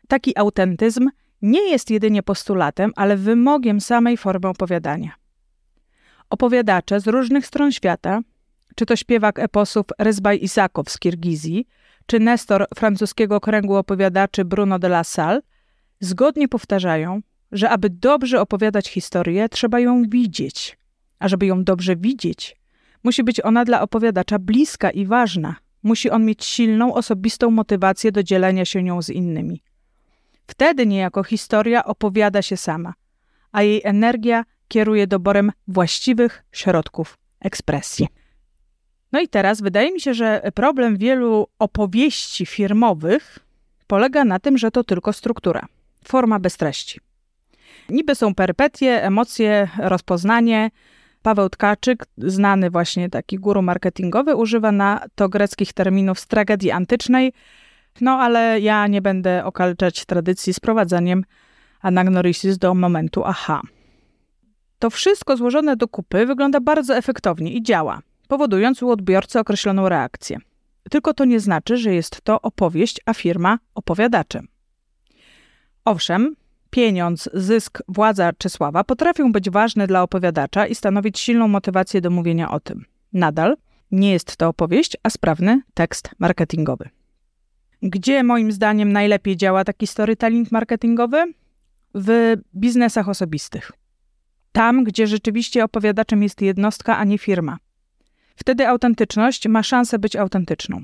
Taki 0.07 0.37
autentyzm 0.37 1.09
nie 1.41 1.69
jest 1.69 1.91
jedynie 1.91 2.23
postulatem, 2.23 2.91
ale 2.95 3.17
wymogiem 3.17 3.81
samej 3.81 4.17
formy 4.17 4.47
opowiadania. 4.47 5.11
Opowiadacze 6.29 6.99
z 6.99 7.07
różnych 7.07 7.45
stron 7.47 7.71
świata, 7.71 8.21
czy 8.75 8.85
to 8.85 8.95
śpiewak 8.95 9.39
eposów 9.39 9.85
Rezbaj 9.99 10.43
Isakow 10.43 10.89
z 10.89 10.99
Kirgizji, 10.99 11.67
czy 12.05 12.19
Nestor 12.19 12.65
francuskiego 12.75 13.39
kręgu 13.39 13.75
opowiadaczy 13.75 14.45
Bruno 14.45 14.79
de 14.79 14.87
la 14.87 15.03
Salle, 15.03 15.41
zgodnie 15.99 16.47
powtarzają, 16.47 17.21
że 17.51 17.69
aby 17.69 17.89
dobrze 17.89 18.41
opowiadać 18.41 18.89
historię, 18.89 19.49
trzeba 19.49 19.79
ją 19.79 20.03
widzieć. 20.09 20.77
A 21.19 21.27
żeby 21.27 21.45
ją 21.45 21.63
dobrze 21.63 21.95
widzieć, 21.95 22.55
musi 23.03 23.23
być 23.23 23.41
ona 23.41 23.65
dla 23.65 23.81
opowiadacza 23.81 24.39
bliska 24.39 24.91
i 24.91 25.05
ważna. 25.05 25.55
Musi 25.83 26.09
on 26.09 26.25
mieć 26.25 26.45
silną, 26.45 26.93
osobistą 26.93 27.51
motywację 27.51 28.11
do 28.11 28.23
dzielenia 28.23 28.65
się 28.65 28.83
nią 28.83 29.01
z 29.01 29.09
innymi. 29.09 29.63
Wtedy 30.47 30.85
niejako 30.85 31.23
historia 31.23 31.85
opowiada 31.85 32.41
się 32.41 32.57
sama, 32.57 32.93
a 33.51 33.63
jej 33.63 33.81
energia 33.83 34.43
kieruje 34.67 35.07
doborem 35.07 35.51
właściwych 35.67 36.43
środków 36.51 37.17
ekspresji. 37.39 38.07
No 39.13 39.19
i 39.21 39.27
teraz 39.27 39.61
wydaje 39.61 39.91
mi 39.91 40.01
się, 40.01 40.13
że 40.13 40.51
problem 40.55 40.97
wielu 40.97 41.47
opowieści 41.59 42.45
firmowych 42.45 43.39
polega 43.87 44.25
na 44.25 44.39
tym, 44.39 44.57
że 44.57 44.71
to 44.71 44.83
tylko 44.83 45.13
struktura, 45.13 45.65
forma 46.05 46.39
bez 46.39 46.57
treści. 46.57 46.99
Niby 47.89 48.15
są 48.15 48.35
perpetie, 48.35 49.03
emocje, 49.03 49.67
rozpoznanie. 49.77 50.71
Paweł 51.21 51.49
Tkaczyk, 51.49 52.05
znany 52.17 52.69
właśnie 52.69 53.09
taki 53.09 53.39
guru 53.39 53.61
marketingowy, 53.61 54.35
używa 54.35 54.71
na 54.71 55.05
to 55.15 55.29
greckich 55.29 55.73
terminów 55.73 56.19
z 56.19 56.27
tragedii 56.27 56.71
antycznej, 56.71 57.33
no 58.01 58.11
ale 58.11 58.59
ja 58.59 58.87
nie 58.87 59.01
będę 59.01 59.45
okaleczać 59.45 60.05
tradycji 60.05 60.53
z 60.53 60.59
prowadzeniem 60.59 61.23
anagnorisis 61.81 62.57
do 62.57 62.73
momentu 62.73 63.23
aha. 63.25 63.61
To 64.79 64.89
wszystko 64.89 65.37
złożone 65.37 65.75
do 65.75 65.87
kupy 65.87 66.25
wygląda 66.25 66.59
bardzo 66.59 66.97
efektownie 66.97 67.53
i 67.53 67.63
działa, 67.63 68.01
powodując 68.27 68.83
u 68.83 68.89
odbiorcy 68.89 69.39
określoną 69.39 69.89
reakcję. 69.89 70.37
Tylko 70.89 71.13
to 71.13 71.25
nie 71.25 71.39
znaczy, 71.39 71.77
że 71.77 71.93
jest 71.93 72.21
to 72.21 72.41
opowieść, 72.41 73.01
a 73.05 73.13
firma 73.13 73.59
opowiadaczem. 73.75 74.47
Owszem, 75.85 76.35
pieniądz, 76.69 77.29
zysk, 77.33 77.81
władza 77.87 78.33
czy 78.37 78.49
sława 78.49 78.83
potrafią 78.83 79.31
być 79.31 79.49
ważne 79.49 79.87
dla 79.87 80.01
opowiadacza 80.01 80.67
i 80.67 80.75
stanowić 80.75 81.19
silną 81.19 81.47
motywację 81.47 82.01
do 82.01 82.09
mówienia 82.09 82.51
o 82.51 82.59
tym. 82.59 82.85
Nadal 83.13 83.57
nie 83.91 84.11
jest 84.11 84.37
to 84.37 84.47
opowieść, 84.47 84.97
a 85.03 85.09
sprawny 85.09 85.61
tekst 85.73 86.09
marketingowy. 86.19 86.89
Gdzie 87.81 88.23
moim 88.23 88.51
zdaniem 88.51 88.91
najlepiej 88.91 89.37
działa 89.37 89.63
taki 89.63 89.87
storytelling 89.87 90.51
marketingowy? 90.51 91.33
W 91.95 92.35
biznesach 92.55 93.09
osobistych. 93.09 93.71
Tam, 94.51 94.83
gdzie 94.83 95.07
rzeczywiście 95.07 95.63
opowiadaczem 95.63 96.23
jest 96.23 96.41
jednostka, 96.41 96.97
a 96.97 97.03
nie 97.03 97.17
firma. 97.17 97.57
Wtedy 98.35 98.67
autentyczność 98.67 99.47
ma 99.47 99.63
szansę 99.63 99.99
być 99.99 100.15
autentyczną. 100.15 100.83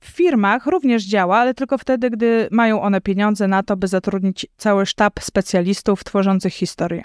W 0.00 0.06
firmach 0.06 0.66
również 0.66 1.04
działa, 1.04 1.36
ale 1.36 1.54
tylko 1.54 1.78
wtedy, 1.78 2.10
gdy 2.10 2.48
mają 2.50 2.82
one 2.82 3.00
pieniądze 3.00 3.48
na 3.48 3.62
to, 3.62 3.76
by 3.76 3.88
zatrudnić 3.88 4.46
cały 4.56 4.86
sztab 4.86 5.20
specjalistów 5.20 6.04
tworzących 6.04 6.54
historię. 6.54 7.02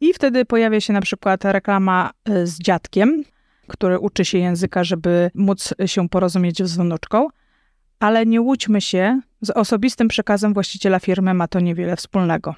I 0.00 0.12
wtedy 0.12 0.44
pojawia 0.44 0.80
się 0.80 0.92
na 0.92 1.00
przykład 1.00 1.44
reklama 1.44 2.10
e, 2.24 2.46
z 2.46 2.58
dziadkiem, 2.58 3.24
który 3.66 3.98
uczy 3.98 4.24
się 4.24 4.38
języka, 4.38 4.84
żeby 4.84 5.30
móc 5.34 5.74
się 5.86 6.08
porozumieć 6.08 6.62
z 6.62 6.76
wnuczką, 6.76 7.28
ale 8.00 8.26
nie 8.26 8.40
łudźmy 8.40 8.80
się, 8.80 9.20
z 9.40 9.50
osobistym 9.50 10.08
przekazem 10.08 10.54
właściciela 10.54 10.98
firmy 10.98 11.34
ma 11.34 11.48
to 11.48 11.60
niewiele 11.60 11.96
wspólnego. 11.96 12.54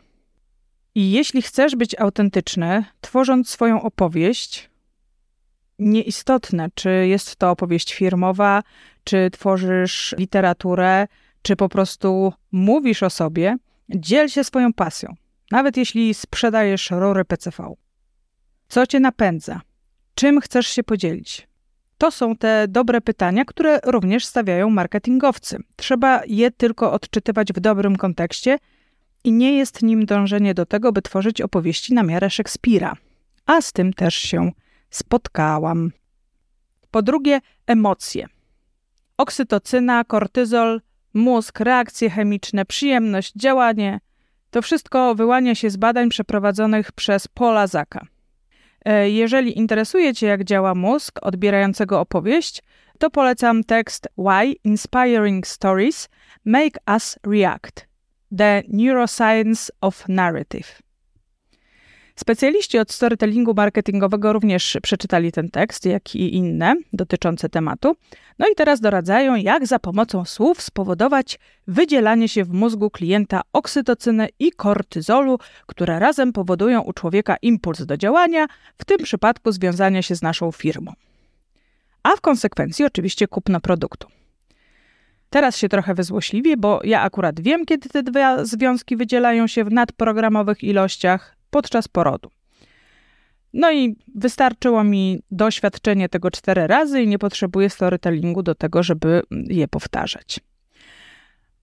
I 0.94 1.10
jeśli 1.10 1.42
chcesz 1.42 1.76
być 1.76 2.00
autentyczny, 2.00 2.84
tworząc 3.00 3.48
swoją 3.48 3.82
opowieść, 3.82 4.70
nieistotne, 5.78 6.68
czy 6.74 7.06
jest 7.06 7.36
to 7.36 7.50
opowieść 7.50 7.94
firmowa, 7.94 8.62
czy 9.04 9.30
tworzysz 9.30 10.14
literaturę, 10.18 11.06
czy 11.42 11.56
po 11.56 11.68
prostu 11.68 12.32
mówisz 12.52 13.02
o 13.02 13.10
sobie, 13.10 13.56
dziel 13.88 14.28
się 14.28 14.44
swoją 14.44 14.72
pasją, 14.72 15.14
nawet 15.50 15.76
jeśli 15.76 16.14
sprzedajesz 16.14 16.90
rury 16.90 17.24
PCV. 17.24 17.74
Co 18.68 18.86
cię 18.86 19.00
napędza? 19.00 19.60
Czym 20.14 20.40
chcesz 20.40 20.66
się 20.66 20.82
podzielić? 20.82 21.48
To 21.98 22.10
są 22.10 22.36
te 22.36 22.68
dobre 22.68 23.00
pytania, 23.00 23.44
które 23.44 23.80
również 23.84 24.26
stawiają 24.26 24.70
marketingowcy. 24.70 25.58
Trzeba 25.76 26.20
je 26.26 26.50
tylko 26.50 26.92
odczytywać 26.92 27.52
w 27.52 27.60
dobrym 27.60 27.96
kontekście 27.96 28.58
i 29.24 29.32
nie 29.32 29.56
jest 29.56 29.82
nim 29.82 30.06
dążenie 30.06 30.54
do 30.54 30.66
tego, 30.66 30.92
by 30.92 31.02
tworzyć 31.02 31.40
opowieści 31.40 31.94
na 31.94 32.02
miarę 32.02 32.30
Szekspira. 32.30 32.96
A 33.46 33.60
z 33.60 33.72
tym 33.72 33.92
też 33.92 34.14
się 34.14 34.50
spotkałam. 34.96 35.92
Po 36.90 37.02
drugie, 37.02 37.40
emocje. 37.66 38.26
Oksytocyna, 39.16 40.04
kortyzol, 40.04 40.80
mózg, 41.14 41.60
reakcje 41.60 42.10
chemiczne, 42.10 42.64
przyjemność, 42.64 43.32
działanie 43.36 44.00
to 44.54 44.62
wszystko 44.62 45.14
wyłania 45.14 45.54
się 45.54 45.70
z 45.70 45.76
badań 45.76 46.08
przeprowadzonych 46.08 46.92
przez 46.92 47.28
Paula 47.28 47.66
Zaka. 47.66 48.06
E, 48.84 49.10
jeżeli 49.10 49.58
interesuje 49.58 50.14
Cię, 50.14 50.26
jak 50.26 50.44
działa 50.44 50.74
mózg 50.74 51.18
odbierającego 51.22 52.00
opowieść, 52.00 52.62
to 52.98 53.10
polecam 53.10 53.64
tekst 53.64 54.08
Why 54.18 54.54
Inspiring 54.64 55.46
Stories 55.46 56.08
Make 56.44 56.78
Us 56.88 57.18
React 57.26 57.86
The 58.38 58.62
Neuroscience 58.68 59.72
of 59.80 60.08
Narrative. 60.08 60.83
Specjaliści 62.16 62.78
od 62.78 62.92
storytellingu 62.92 63.54
marketingowego 63.54 64.32
również 64.32 64.78
przeczytali 64.82 65.32
ten 65.32 65.50
tekst, 65.50 65.86
jak 65.86 66.14
i 66.14 66.34
inne 66.34 66.76
dotyczące 66.92 67.48
tematu. 67.48 67.96
No 68.38 68.46
i 68.52 68.54
teraz 68.54 68.80
doradzają, 68.80 69.34
jak 69.34 69.66
za 69.66 69.78
pomocą 69.78 70.24
słów 70.24 70.62
spowodować 70.62 71.38
wydzielanie 71.66 72.28
się 72.28 72.44
w 72.44 72.52
mózgu 72.52 72.90
klienta 72.90 73.40
oksytocyny 73.52 74.28
i 74.38 74.52
kortyzolu, 74.52 75.38
które 75.66 75.98
razem 75.98 76.32
powodują 76.32 76.80
u 76.82 76.92
człowieka 76.92 77.36
impuls 77.42 77.82
do 77.82 77.96
działania, 77.96 78.46
w 78.78 78.84
tym 78.84 78.98
przypadku 78.98 79.52
związania 79.52 80.02
się 80.02 80.14
z 80.14 80.22
naszą 80.22 80.52
firmą. 80.52 80.92
A 82.02 82.16
w 82.16 82.20
konsekwencji 82.20 82.84
oczywiście 82.84 83.28
kupno 83.28 83.60
produktu. 83.60 84.08
Teraz 85.30 85.56
się 85.56 85.68
trochę 85.68 85.94
wyzłośliwie, 85.94 86.56
bo 86.56 86.80
ja 86.84 87.02
akurat 87.02 87.40
wiem, 87.40 87.66
kiedy 87.66 87.88
te 87.88 88.02
dwa 88.02 88.44
związki 88.44 88.96
wydzielają 88.96 89.46
się 89.46 89.64
w 89.64 89.72
nadprogramowych 89.72 90.64
ilościach, 90.64 91.36
podczas 91.54 91.88
porodu. 91.88 92.30
No 93.52 93.72
i 93.72 93.96
wystarczyło 94.14 94.84
mi 94.84 95.22
doświadczenie 95.30 96.08
tego 96.08 96.30
cztery 96.30 96.66
razy 96.66 97.02
i 97.02 97.08
nie 97.08 97.18
potrzebuję 97.18 97.70
storytellingu 97.70 98.42
do 98.42 98.54
tego, 98.54 98.82
żeby 98.82 99.22
je 99.30 99.68
powtarzać. 99.68 100.40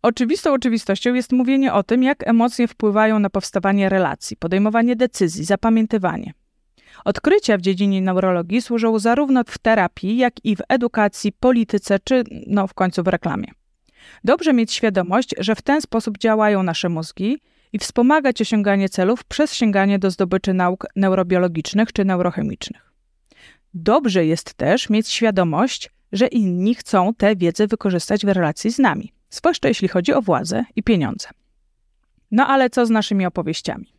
Oczywistą 0.01 0.53
oczywistością 0.53 1.13
jest 1.13 1.31
mówienie 1.31 1.73
o 1.73 1.83
tym, 1.83 2.03
jak 2.03 2.27
emocje 2.27 2.67
wpływają 2.67 3.19
na 3.19 3.29
powstawanie 3.29 3.89
relacji, 3.89 4.37
podejmowanie 4.37 4.95
decyzji, 4.95 5.43
zapamiętywanie. 5.43 6.33
Odkrycia 7.05 7.57
w 7.57 7.61
dziedzinie 7.61 8.01
neurologii 8.01 8.61
służą 8.61 8.99
zarówno 8.99 9.43
w 9.47 9.57
terapii, 9.57 10.17
jak 10.17 10.33
i 10.45 10.55
w 10.55 10.61
edukacji, 10.69 11.31
polityce 11.31 11.99
czy 12.03 12.23
no, 12.47 12.67
w 12.67 12.73
końcu 12.73 13.03
w 13.03 13.07
reklamie. 13.07 13.47
Dobrze 14.23 14.53
mieć 14.53 14.73
świadomość, 14.73 15.35
że 15.37 15.55
w 15.55 15.61
ten 15.61 15.81
sposób 15.81 16.17
działają 16.17 16.63
nasze 16.63 16.89
mózgi 16.89 17.39
i 17.73 17.79
wspomagać 17.79 18.41
osiąganie 18.41 18.89
celów 18.89 19.23
przez 19.23 19.53
sięganie 19.53 19.99
do 19.99 20.11
zdobyczy 20.11 20.53
nauk 20.53 20.87
neurobiologicznych 20.95 21.93
czy 21.93 22.05
neurochemicznych. 22.05 22.91
Dobrze 23.73 24.25
jest 24.25 24.53
też 24.53 24.89
mieć 24.89 25.09
świadomość, 25.09 25.89
że 26.11 26.27
inni 26.27 26.75
chcą 26.75 27.13
tę 27.13 27.35
wiedzę 27.35 27.67
wykorzystać 27.67 28.25
w 28.25 28.29
relacji 28.29 28.71
z 28.71 28.79
nami, 28.79 29.13
zwłaszcza 29.29 29.67
jeśli 29.67 29.87
chodzi 29.87 30.13
o 30.13 30.21
władzę 30.21 30.65
i 30.75 30.83
pieniądze. 30.83 31.27
No 32.31 32.47
ale 32.47 32.69
co 32.69 32.85
z 32.85 32.89
naszymi 32.89 33.25
opowieściami? 33.25 33.93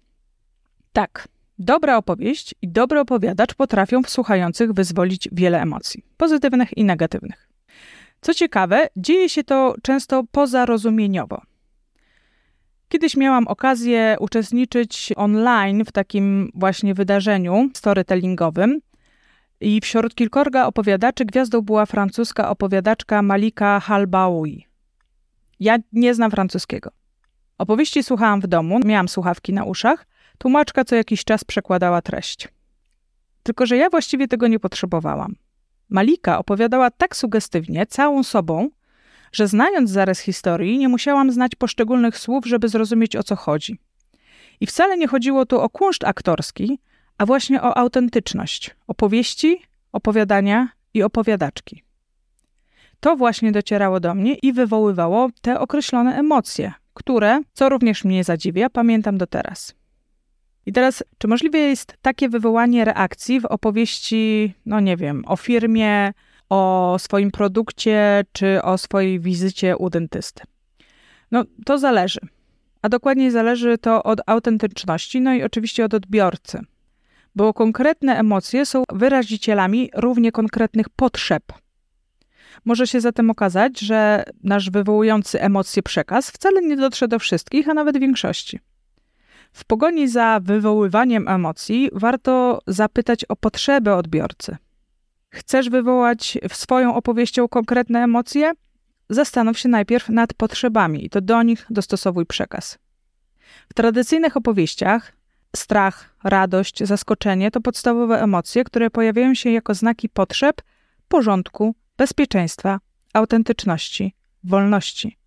Tak, 0.92 1.28
dobra 1.58 1.96
opowieść 1.96 2.54
i 2.62 2.68
dobry 2.68 3.00
opowiadacz 3.00 3.54
potrafią 3.54 4.02
w 4.02 4.10
słuchających 4.10 4.72
wyzwolić 4.72 5.28
wiele 5.32 5.62
emocji, 5.62 6.04
pozytywnych 6.16 6.76
i 6.76 6.84
negatywnych. 6.84 7.48
Co 8.20 8.34
ciekawe, 8.34 8.88
dzieje 8.96 9.28
się 9.28 9.44
to 9.44 9.74
często 9.82 10.24
pozarozumieniowo. 10.32 11.42
Kiedyś 12.92 13.16
miałam 13.16 13.46
okazję 13.46 14.16
uczestniczyć 14.20 15.12
online 15.16 15.84
w 15.84 15.92
takim 15.92 16.50
właśnie 16.54 16.94
wydarzeniu 16.94 17.70
storytellingowym. 17.74 18.80
I 19.60 19.80
wśród 19.80 20.14
kilkorga 20.14 20.66
opowiadaczy 20.66 21.24
gwiazdą 21.24 21.60
była 21.60 21.86
francuska 21.86 22.50
opowiadaczka 22.50 23.22
Malika 23.22 23.80
Halbaoui. 23.80 24.66
Ja 25.60 25.76
nie 25.92 26.14
znam 26.14 26.30
francuskiego. 26.30 26.90
Opowieści 27.58 28.02
słuchałam 28.02 28.40
w 28.40 28.46
domu, 28.46 28.80
miałam 28.84 29.08
słuchawki 29.08 29.52
na 29.52 29.64
uszach, 29.64 30.06
tłumaczka 30.38 30.84
co 30.84 30.96
jakiś 30.96 31.24
czas 31.24 31.44
przekładała 31.44 32.02
treść. 32.02 32.48
Tylko, 33.42 33.66
że 33.66 33.76
ja 33.76 33.90
właściwie 33.90 34.28
tego 34.28 34.48
nie 34.48 34.58
potrzebowałam. 34.58 35.34
Malika 35.88 36.38
opowiadała 36.38 36.90
tak 36.90 37.16
sugestywnie, 37.16 37.86
całą 37.86 38.22
sobą, 38.22 38.68
że 39.32 39.48
znając 39.48 39.90
zarys 39.90 40.20
historii, 40.20 40.78
nie 40.78 40.88
musiałam 40.88 41.32
znać 41.32 41.54
poszczególnych 41.54 42.18
słów, 42.18 42.46
żeby 42.46 42.68
zrozumieć 42.68 43.16
o 43.16 43.22
co 43.22 43.36
chodzi. 43.36 43.78
I 44.60 44.66
wcale 44.66 44.98
nie 44.98 45.08
chodziło 45.08 45.46
tu 45.46 45.60
o 45.60 45.68
kunszt 45.68 46.04
aktorski, 46.04 46.78
a 47.18 47.26
właśnie 47.26 47.62
o 47.62 47.76
autentyczność 47.76 48.70
opowieści, 48.86 49.62
opowiadania 49.92 50.68
i 50.94 51.02
opowiadaczki. 51.02 51.82
To 53.00 53.16
właśnie 53.16 53.52
docierało 53.52 54.00
do 54.00 54.14
mnie 54.14 54.34
i 54.34 54.52
wywoływało 54.52 55.28
te 55.40 55.60
określone 55.60 56.16
emocje, 56.16 56.72
które, 56.94 57.40
co 57.52 57.68
również 57.68 58.04
mnie 58.04 58.24
zadziwia, 58.24 58.70
pamiętam 58.70 59.18
do 59.18 59.26
teraz. 59.26 59.74
I 60.66 60.72
teraz, 60.72 61.04
czy 61.18 61.28
możliwe 61.28 61.58
jest 61.58 61.96
takie 62.02 62.28
wywołanie 62.28 62.84
reakcji 62.84 63.40
w 63.40 63.44
opowieści, 63.44 64.54
no 64.66 64.80
nie 64.80 64.96
wiem, 64.96 65.24
o 65.26 65.36
firmie, 65.36 66.12
o 66.52 66.96
swoim 66.98 67.30
produkcie 67.30 68.24
czy 68.32 68.62
o 68.62 68.78
swojej 68.78 69.20
wizycie 69.20 69.76
u 69.76 69.90
dentysty? 69.90 70.42
No, 71.30 71.44
to 71.66 71.78
zależy. 71.78 72.20
A 72.82 72.88
dokładniej 72.88 73.30
zależy 73.30 73.78
to 73.78 74.02
od 74.02 74.20
autentyczności, 74.26 75.20
no 75.20 75.34
i 75.34 75.42
oczywiście 75.42 75.84
od 75.84 75.94
odbiorcy. 75.94 76.60
Bo 77.34 77.54
konkretne 77.54 78.18
emocje 78.18 78.66
są 78.66 78.84
wyrazicielami 78.92 79.90
równie 79.94 80.32
konkretnych 80.32 80.88
potrzeb. 80.88 81.42
Może 82.64 82.86
się 82.86 83.00
zatem 83.00 83.30
okazać, 83.30 83.80
że 83.80 84.24
nasz 84.42 84.70
wywołujący 84.70 85.40
emocje 85.40 85.82
przekaz 85.82 86.30
wcale 86.30 86.62
nie 86.62 86.76
dotrze 86.76 87.08
do 87.08 87.18
wszystkich, 87.18 87.68
a 87.68 87.74
nawet 87.74 87.98
większości. 87.98 88.60
W 89.52 89.64
pogoni 89.64 90.08
za 90.08 90.40
wywoływaniem 90.42 91.28
emocji 91.28 91.90
warto 91.92 92.60
zapytać 92.66 93.24
o 93.24 93.36
potrzeby 93.36 93.94
odbiorcy. 93.94 94.56
Chcesz 95.32 95.70
wywołać 95.70 96.38
w 96.48 96.56
swoją 96.56 96.94
opowieścią 96.94 97.48
konkretne 97.48 98.04
emocje? 98.04 98.52
Zastanów 99.08 99.58
się 99.58 99.68
najpierw 99.68 100.08
nad 100.08 100.34
potrzebami 100.34 101.04
i 101.04 101.10
to 101.10 101.20
do 101.20 101.42
nich 101.42 101.66
dostosowuj 101.70 102.26
przekaz. 102.26 102.78
W 103.68 103.74
tradycyjnych 103.74 104.36
opowieściach 104.36 105.12
strach, 105.56 106.14
radość, 106.24 106.84
zaskoczenie 106.84 107.50
to 107.50 107.60
podstawowe 107.60 108.22
emocje, 108.22 108.64
które 108.64 108.90
pojawiają 108.90 109.34
się 109.34 109.50
jako 109.50 109.74
znaki 109.74 110.08
potrzeb, 110.08 110.62
porządku, 111.08 111.74
bezpieczeństwa, 111.96 112.80
autentyczności, 113.12 114.14
wolności. 114.44 115.18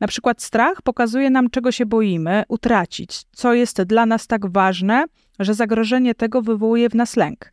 Na 0.00 0.06
przykład 0.06 0.42
strach 0.42 0.82
pokazuje 0.82 1.30
nam, 1.30 1.50
czego 1.50 1.72
się 1.72 1.86
boimy 1.86 2.42
utracić, 2.48 3.22
co 3.32 3.54
jest 3.54 3.82
dla 3.82 4.06
nas 4.06 4.26
tak 4.26 4.46
ważne, 4.46 5.04
że 5.38 5.54
zagrożenie 5.54 6.14
tego 6.14 6.42
wywołuje 6.42 6.88
w 6.88 6.94
nas 6.94 7.16
lęk. 7.16 7.51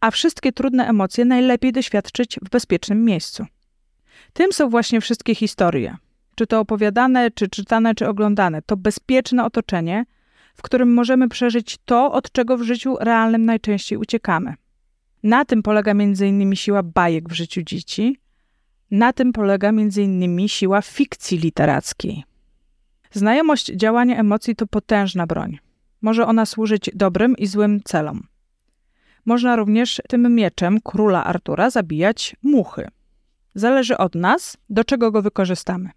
A 0.00 0.10
wszystkie 0.10 0.52
trudne 0.52 0.88
emocje 0.88 1.24
najlepiej 1.24 1.72
doświadczyć 1.72 2.38
w 2.42 2.50
bezpiecznym 2.50 3.04
miejscu. 3.04 3.46
Tym 4.32 4.52
są 4.52 4.68
właśnie 4.68 5.00
wszystkie 5.00 5.34
historie. 5.34 5.96
Czy 6.34 6.46
to 6.46 6.60
opowiadane, 6.60 7.30
czy 7.30 7.48
czytane, 7.48 7.94
czy 7.94 8.08
oglądane. 8.08 8.62
To 8.62 8.76
bezpieczne 8.76 9.44
otoczenie, 9.44 10.04
w 10.54 10.62
którym 10.62 10.94
możemy 10.94 11.28
przeżyć 11.28 11.78
to, 11.84 12.12
od 12.12 12.32
czego 12.32 12.58
w 12.58 12.62
życiu 12.62 12.96
realnym 13.00 13.44
najczęściej 13.44 13.98
uciekamy. 13.98 14.54
Na 15.22 15.44
tym 15.44 15.62
polega 15.62 15.90
m.in. 15.90 16.56
siła 16.56 16.82
bajek 16.82 17.28
w 17.28 17.32
życiu 17.32 17.62
dzieci, 17.62 18.20
na 18.90 19.12
tym 19.12 19.32
polega 19.32 19.68
m.in. 19.68 20.48
siła 20.48 20.82
fikcji 20.82 21.38
literackiej. 21.38 22.24
Znajomość 23.10 23.66
działania 23.66 24.16
emocji 24.16 24.56
to 24.56 24.66
potężna 24.66 25.26
broń. 25.26 25.58
Może 26.02 26.26
ona 26.26 26.46
służyć 26.46 26.90
dobrym 26.94 27.36
i 27.36 27.46
złym 27.46 27.80
celom. 27.84 28.26
Można 29.28 29.56
również 29.56 30.02
tym 30.08 30.34
mieczem 30.34 30.80
króla 30.80 31.24
Artura 31.24 31.70
zabijać 31.70 32.36
muchy. 32.42 32.88
Zależy 33.54 33.98
od 33.98 34.14
nas, 34.14 34.56
do 34.70 34.84
czego 34.84 35.10
go 35.10 35.22
wykorzystamy. 35.22 35.90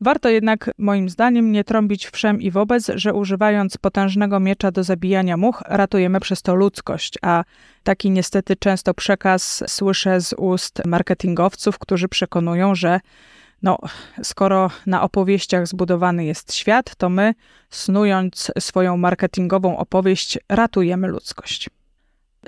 Warto 0.00 0.28
jednak, 0.28 0.70
moim 0.78 1.08
zdaniem, 1.08 1.52
nie 1.52 1.64
trąbić 1.64 2.06
wszem 2.06 2.40
i 2.40 2.50
wobec, 2.50 2.90
że 2.94 3.14
używając 3.14 3.76
potężnego 3.76 4.40
miecza 4.40 4.70
do 4.70 4.84
zabijania 4.84 5.36
much, 5.36 5.62
ratujemy 5.66 6.20
przez 6.20 6.42
to 6.42 6.54
ludzkość, 6.54 7.18
a 7.22 7.44
taki 7.82 8.10
niestety 8.10 8.56
często 8.56 8.94
przekaz 8.94 9.64
słyszę 9.66 10.20
z 10.20 10.32
ust 10.32 10.86
marketingowców, 10.86 11.78
którzy 11.78 12.08
przekonują, 12.08 12.74
że 12.74 13.00
no, 13.62 13.78
skoro 14.22 14.70
na 14.86 15.02
opowieściach 15.02 15.66
zbudowany 15.66 16.24
jest 16.24 16.54
świat, 16.54 16.96
to 16.96 17.08
my, 17.08 17.34
snując 17.70 18.52
swoją 18.58 18.96
marketingową 18.96 19.78
opowieść, 19.78 20.38
ratujemy 20.48 21.08
ludzkość. 21.08 21.70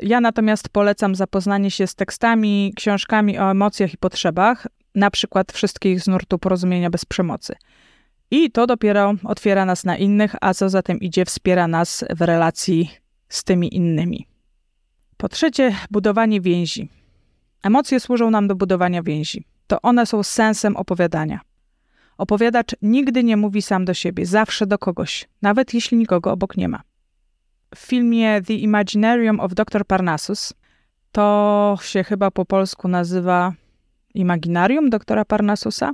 Ja 0.02 0.20
natomiast 0.20 0.68
polecam 0.68 1.14
zapoznanie 1.14 1.70
się 1.70 1.87
z 1.87 1.94
tekstami, 1.94 2.72
książkami 2.76 3.38
o 3.38 3.50
emocjach 3.50 3.94
i 3.94 3.98
potrzebach, 3.98 4.66
na 4.94 5.11
przykład 5.11 5.52
wszystkich 5.52 6.00
z 6.00 6.07
nurtu 6.07 6.38
porozumienia 6.38 6.90
bez 6.90 7.05
przemocy. 7.05 7.55
I 8.31 8.50
to 8.50 8.66
dopiero 8.66 9.14
otwiera 9.24 9.64
nas 9.64 9.85
na 9.85 9.96
innych, 9.96 10.35
a 10.40 10.55
co 10.55 10.68
za 10.68 10.83
tym 10.83 11.00
idzie, 11.00 11.24
wspiera 11.24 11.68
nas 11.68 12.05
w 12.11 12.20
relacji 12.20 12.90
z 13.28 13.44
tymi 13.44 13.76
innymi. 13.76 14.26
Po 15.16 15.28
trzecie, 15.28 15.74
budowanie 15.90 16.40
więzi. 16.40 16.88
Emocje 17.62 18.00
służą 18.00 18.31
nam 18.31 18.48
do 18.48 18.55
budowania 18.55 19.02
więzi. 19.02 19.44
To 19.66 19.83
one 19.83 20.07
są 20.07 20.22
sensem 20.22 20.76
opowiadania. 20.76 21.40
Opowiadacz 22.18 22.76
nigdy 22.83 23.24
nie 23.24 23.37
mówi 23.37 23.62
sam 23.62 23.85
do 23.85 23.94
siebie, 23.94 24.26
zawsze 24.26 24.66
do 24.66 24.78
kogoś, 24.78 25.28
nawet 25.42 25.74
jeśli 25.74 25.96
nikogo 25.96 26.33
obok 26.33 26.57
nie 26.57 26.68
ma. 26.68 26.83
W 27.74 27.78
filmie 27.78 28.42
The 28.42 28.54
Imaginarium 28.54 29.40
of 29.40 29.54
Dr. 29.54 29.87
Parnassus 29.87 30.52
to 31.12 31.78
się 31.82 32.04
chyba 32.04 32.30
po 32.30 32.44
polsku 32.44 32.88
nazywa 32.88 33.52
Imaginarium 34.14 34.90
doktora 34.90 35.24
Parnasusa, 35.24 35.92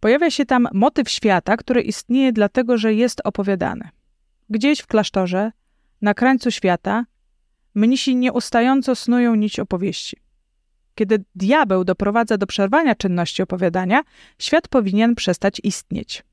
pojawia 0.00 0.30
się 0.30 0.46
tam 0.46 0.68
motyw 0.72 1.10
świata, 1.10 1.56
który 1.56 1.82
istnieje 1.82 2.32
dlatego, 2.32 2.78
że 2.78 2.94
jest 2.94 3.20
opowiadany. 3.24 3.88
Gdzieś 4.50 4.80
w 4.80 4.86
klasztorze, 4.86 5.52
na 6.02 6.14
krańcu 6.14 6.50
świata, 6.50 7.04
mnisi 7.74 8.16
nieustająco 8.16 8.94
snują 8.94 9.34
nić 9.34 9.60
opowieści. 9.60 10.16
Kiedy 10.94 11.24
diabeł 11.34 11.84
doprowadza 11.84 12.38
do 12.38 12.46
przerwania 12.46 12.94
czynności 12.94 13.42
opowiadania, 13.42 14.02
świat 14.38 14.68
powinien 14.68 15.14
przestać 15.14 15.60
istnieć. 15.64 16.24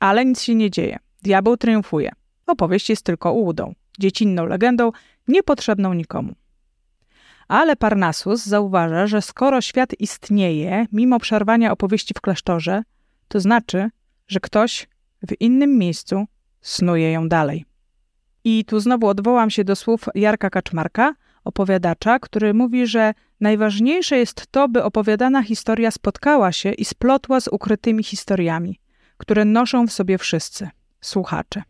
Ale 0.00 0.24
nic 0.24 0.42
się 0.42 0.54
nie 0.54 0.70
dzieje. 0.70 0.98
Diabeł 1.22 1.56
triumfuje. 1.56 2.10
Opowieść 2.46 2.90
jest 2.90 3.02
tylko 3.02 3.32
ułudą, 3.32 3.74
dziecinną 3.98 4.46
legendą, 4.46 4.90
niepotrzebną 5.28 5.94
nikomu. 5.94 6.34
Ale 7.48 7.76
Parnasus 7.76 8.46
zauważa, 8.46 9.06
że 9.06 9.22
skoro 9.22 9.60
świat 9.60 10.00
istnieje, 10.00 10.86
mimo 10.92 11.18
przerwania 11.18 11.72
opowieści 11.72 12.14
w 12.14 12.20
klasztorze, 12.20 12.82
to 13.28 13.40
znaczy, 13.40 13.90
że 14.28 14.40
ktoś 14.40 14.88
w 15.28 15.40
innym 15.40 15.78
miejscu 15.78 16.24
snuje 16.60 17.12
ją 17.12 17.28
dalej. 17.28 17.64
I 18.44 18.64
tu 18.64 18.80
znowu 18.80 19.06
odwołam 19.06 19.50
się 19.50 19.64
do 19.64 19.76
słów 19.76 20.04
Jarka 20.14 20.50
Kaczmarka, 20.50 21.14
opowiadacza, 21.44 22.18
który 22.18 22.54
mówi, 22.54 22.86
że 22.86 23.14
najważniejsze 23.40 24.18
jest 24.18 24.46
to, 24.50 24.68
by 24.68 24.84
opowiadana 24.84 25.42
historia 25.42 25.90
spotkała 25.90 26.52
się 26.52 26.72
i 26.72 26.84
splotła 26.84 27.40
z 27.40 27.48
ukrytymi 27.48 28.04
historiami, 28.04 28.80
które 29.16 29.44
noszą 29.44 29.86
w 29.86 29.92
sobie 29.92 30.18
wszyscy 30.18 30.68
słuchacze. 31.00 31.62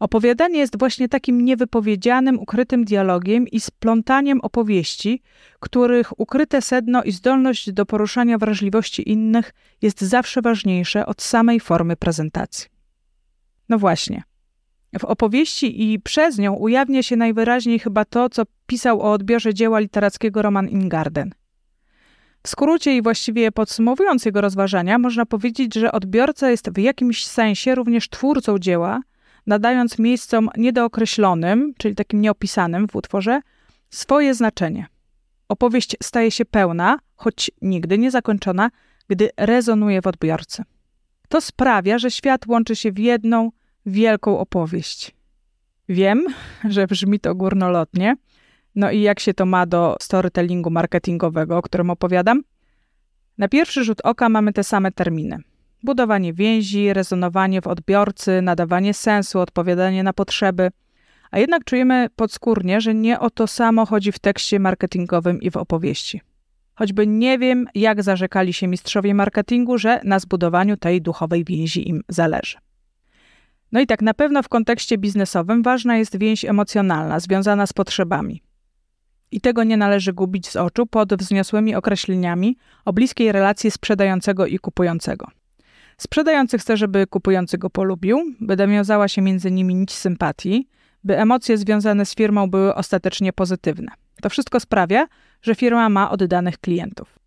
Opowiadanie 0.00 0.58
jest 0.58 0.78
właśnie 0.78 1.08
takim 1.08 1.44
niewypowiedzianym, 1.44 2.38
ukrytym 2.38 2.84
dialogiem 2.84 3.48
i 3.48 3.60
splątaniem 3.60 4.40
opowieści, 4.40 5.22
których 5.60 6.20
ukryte 6.20 6.62
sedno 6.62 7.02
i 7.02 7.12
zdolność 7.12 7.72
do 7.72 7.86
poruszania 7.86 8.38
wrażliwości 8.38 9.10
innych 9.10 9.52
jest 9.82 10.00
zawsze 10.00 10.42
ważniejsze 10.42 11.06
od 11.06 11.22
samej 11.22 11.60
formy 11.60 11.96
prezentacji. 11.96 12.68
No 13.68 13.78
właśnie. 13.78 14.22
W 14.98 15.04
opowieści 15.04 15.92
i 15.92 16.00
przez 16.00 16.38
nią 16.38 16.54
ujawnia 16.54 17.02
się 17.02 17.16
najwyraźniej 17.16 17.78
chyba 17.78 18.04
to, 18.04 18.28
co 18.28 18.42
pisał 18.66 19.00
o 19.00 19.12
odbiorze 19.12 19.54
dzieła 19.54 19.78
literackiego 19.78 20.42
Roman 20.42 20.68
Ingarden. 20.68 21.34
W 22.42 22.48
skrócie 22.48 22.96
i 22.96 23.02
właściwie 23.02 23.52
podsumowując 23.52 24.24
jego 24.24 24.40
rozważania, 24.40 24.98
można 24.98 25.26
powiedzieć, 25.26 25.74
że 25.74 25.92
odbiorca 25.92 26.50
jest 26.50 26.70
w 26.70 26.78
jakimś 26.78 27.26
sensie 27.26 27.74
również 27.74 28.08
twórcą 28.08 28.58
dzieła, 28.58 29.00
nadając 29.46 29.98
miejscom 29.98 30.50
niedookreślonym, 30.56 31.74
czyli 31.78 31.94
takim 31.94 32.20
nieopisanym 32.20 32.88
w 32.88 32.96
utworze, 32.96 33.40
swoje 33.90 34.34
znaczenie. 34.34 34.86
Opowieść 35.48 35.96
staje 36.02 36.30
się 36.30 36.44
pełna, 36.44 36.98
choć 37.16 37.50
nigdy 37.62 37.98
nie 37.98 38.10
zakończona, 38.10 38.70
gdy 39.08 39.30
rezonuje 39.36 40.02
w 40.02 40.06
odbiorcy. 40.06 40.62
To 41.28 41.40
sprawia, 41.40 41.98
że 41.98 42.10
świat 42.10 42.46
łączy 42.46 42.76
się 42.76 42.92
w 42.92 42.98
jedną 42.98 43.50
wielką 43.86 44.38
opowieść. 44.38 45.14
Wiem, 45.88 46.26
że 46.68 46.86
brzmi 46.86 47.20
to 47.20 47.34
górnolotnie. 47.34 48.16
No 48.74 48.90
i 48.90 49.00
jak 49.00 49.20
się 49.20 49.34
to 49.34 49.46
ma 49.46 49.66
do 49.66 49.96
storytellingu 50.00 50.70
marketingowego, 50.70 51.58
o 51.58 51.62
którym 51.62 51.90
opowiadam? 51.90 52.42
Na 53.38 53.48
pierwszy 53.48 53.84
rzut 53.84 54.00
oka 54.04 54.28
mamy 54.28 54.52
te 54.52 54.64
same 54.64 54.92
terminy: 54.92 55.38
budowanie 55.84 56.32
więzi, 56.32 56.92
rezonowanie 56.92 57.60
w 57.60 57.66
odbiorcy, 57.66 58.42
nadawanie 58.42 58.94
sensu, 58.94 59.40
odpowiadanie 59.40 60.02
na 60.02 60.12
potrzeby. 60.12 60.70
A 61.30 61.38
jednak 61.38 61.64
czujemy 61.64 62.08
podskórnie, 62.16 62.80
że 62.80 62.94
nie 62.94 63.20
o 63.20 63.30
to 63.30 63.46
samo 63.46 63.86
chodzi 63.86 64.12
w 64.12 64.18
tekście 64.18 64.60
marketingowym 64.60 65.42
i 65.42 65.50
w 65.50 65.56
opowieści. 65.56 66.20
Choćby 66.74 67.06
nie 67.06 67.38
wiem, 67.38 67.66
jak 67.74 68.02
zarzekali 68.02 68.52
się 68.52 68.66
mistrzowie 68.66 69.14
marketingu, 69.14 69.78
że 69.78 70.00
na 70.04 70.18
zbudowaniu 70.18 70.76
tej 70.76 71.02
duchowej 71.02 71.44
więzi 71.44 71.88
im 71.88 72.02
zależy. 72.08 72.56
No 73.72 73.80
i 73.80 73.86
tak, 73.86 74.02
na 74.02 74.14
pewno 74.14 74.42
w 74.42 74.48
kontekście 74.48 74.98
biznesowym 74.98 75.62
ważna 75.62 75.96
jest 75.96 76.18
więź 76.18 76.44
emocjonalna, 76.44 77.20
związana 77.20 77.66
z 77.66 77.72
potrzebami. 77.72 78.42
I 79.30 79.40
tego 79.40 79.64
nie 79.64 79.76
należy 79.76 80.12
gubić 80.12 80.48
z 80.48 80.56
oczu 80.56 80.86
pod 80.86 81.14
wzniosłymi 81.14 81.74
określeniami 81.74 82.56
o 82.84 82.92
bliskiej 82.92 83.32
relacji 83.32 83.70
sprzedającego 83.70 84.46
i 84.46 84.58
kupującego. 84.58 85.26
Sprzedający 85.98 86.58
chce, 86.58 86.76
żeby 86.76 87.06
kupujący 87.06 87.58
go 87.58 87.70
polubił, 87.70 88.18
by 88.40 88.56
nawiązała 88.56 89.08
się 89.08 89.22
między 89.22 89.50
nimi 89.50 89.74
nić 89.74 89.92
sympatii, 89.92 90.68
by 91.04 91.18
emocje 91.18 91.58
związane 91.58 92.06
z 92.06 92.14
firmą 92.14 92.50
były 92.50 92.74
ostatecznie 92.74 93.32
pozytywne. 93.32 93.92
To 94.22 94.30
wszystko 94.30 94.60
sprawia, 94.60 95.06
że 95.42 95.54
firma 95.54 95.88
ma 95.88 96.10
oddanych 96.10 96.58
klientów. 96.58 97.18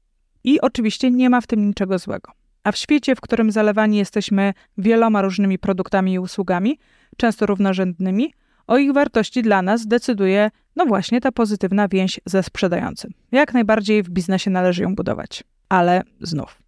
I 0.44 0.62
oczywiście 0.62 1.12
nie 1.12 1.30
ma 1.30 1.42
w 1.42 1.48
tym 1.48 1.68
niczego 1.68 2.00
złego. 2.00 2.32
A 2.64 2.72
w 2.72 2.78
świecie, 2.78 3.16
w 3.16 3.22
którym 3.22 3.52
zalewani 3.52 3.98
jesteśmy 3.98 4.54
wieloma 4.78 5.22
różnymi 5.22 5.60
produktami 5.60 6.14
i 6.14 6.20
usługami, 6.20 6.80
często 7.18 7.46
równorzędnymi, 7.46 8.34
o 8.68 8.78
ich 8.78 8.94
wartości 8.94 9.42
dla 9.42 9.62
nas 9.62 9.88
decyduje, 9.88 10.52
no 10.76 10.86
właśnie, 10.86 11.22
ta 11.22 11.32
pozytywna 11.32 11.88
więź 11.88 12.20
ze 12.26 12.44
sprzedającym. 12.44 13.12
Jak 13.32 13.54
najbardziej 13.54 14.04
w 14.04 14.10
biznesie 14.10 14.52
należy 14.52 14.84
ją 14.84 14.96
budować. 14.96 15.44
Ale 15.70 16.02
znów, 16.22 16.62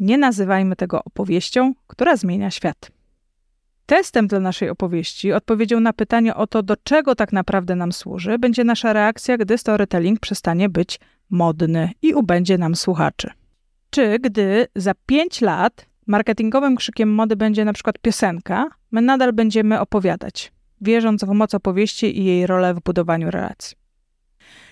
nie 0.00 0.18
nazywajmy 0.18 0.76
tego 0.76 1.04
opowieścią, 1.04 1.74
która 1.86 2.16
zmienia 2.16 2.50
świat. 2.50 2.90
Testem 3.86 4.26
dla 4.26 4.40
naszej 4.40 4.70
opowieści, 4.70 5.32
odpowiedzią 5.32 5.80
na 5.80 5.92
pytanie 5.92 6.34
o 6.34 6.46
to, 6.46 6.62
do 6.62 6.76
czego 6.76 7.14
tak 7.14 7.32
naprawdę 7.32 7.76
nam 7.76 7.92
służy, 7.92 8.38
będzie 8.38 8.64
nasza 8.64 8.92
reakcja, 8.92 9.38
gdy 9.38 9.58
storytelling 9.58 10.20
przestanie 10.20 10.68
być 10.68 11.00
modny 11.30 11.90
i 12.02 12.14
ubędzie 12.14 12.58
nam 12.58 12.76
słuchaczy. 12.76 13.30
Czy 13.90 14.18
gdy 14.18 14.66
za 14.76 14.92
pięć 15.06 15.40
lat 15.40 15.86
marketingowym 16.06 16.76
krzykiem 16.76 17.14
mody 17.14 17.36
będzie 17.36 17.64
na 17.64 17.72
przykład 17.72 17.98
piosenka, 17.98 18.66
my 18.90 19.02
nadal 19.02 19.32
będziemy 19.32 19.80
opowiadać, 19.80 20.52
wierząc 20.80 21.24
w 21.24 21.28
moc 21.28 21.54
opowieści 21.54 22.18
i 22.18 22.24
jej 22.24 22.46
rolę 22.46 22.74
w 22.74 22.80
budowaniu 22.80 23.30
relacji. 23.30 23.79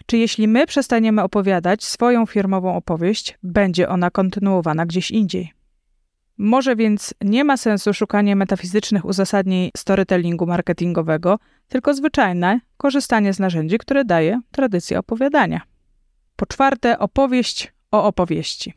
Czy 0.06 0.18
jeśli 0.18 0.48
my 0.48 0.66
przestaniemy 0.66 1.22
opowiadać 1.22 1.84
swoją 1.84 2.26
firmową 2.26 2.76
opowieść, 2.76 3.38
będzie 3.42 3.88
ona 3.88 4.10
kontynuowana 4.10 4.86
gdzieś 4.86 5.10
indziej? 5.10 5.52
Może 6.38 6.76
więc 6.76 7.14
nie 7.20 7.44
ma 7.44 7.56
sensu 7.56 7.94
szukanie 7.94 8.36
metafizycznych 8.36 9.04
uzasadnień 9.04 9.70
storytellingu 9.76 10.46
marketingowego, 10.46 11.38
tylko 11.68 11.94
zwyczajne 11.94 12.60
korzystanie 12.76 13.32
z 13.32 13.38
narzędzi, 13.38 13.78
które 13.78 14.04
daje 14.04 14.40
tradycja 14.50 14.98
opowiadania. 14.98 15.60
Po 16.36 16.46
czwarte, 16.46 16.98
opowieść 16.98 17.72
o 17.90 18.04
opowieści. 18.04 18.74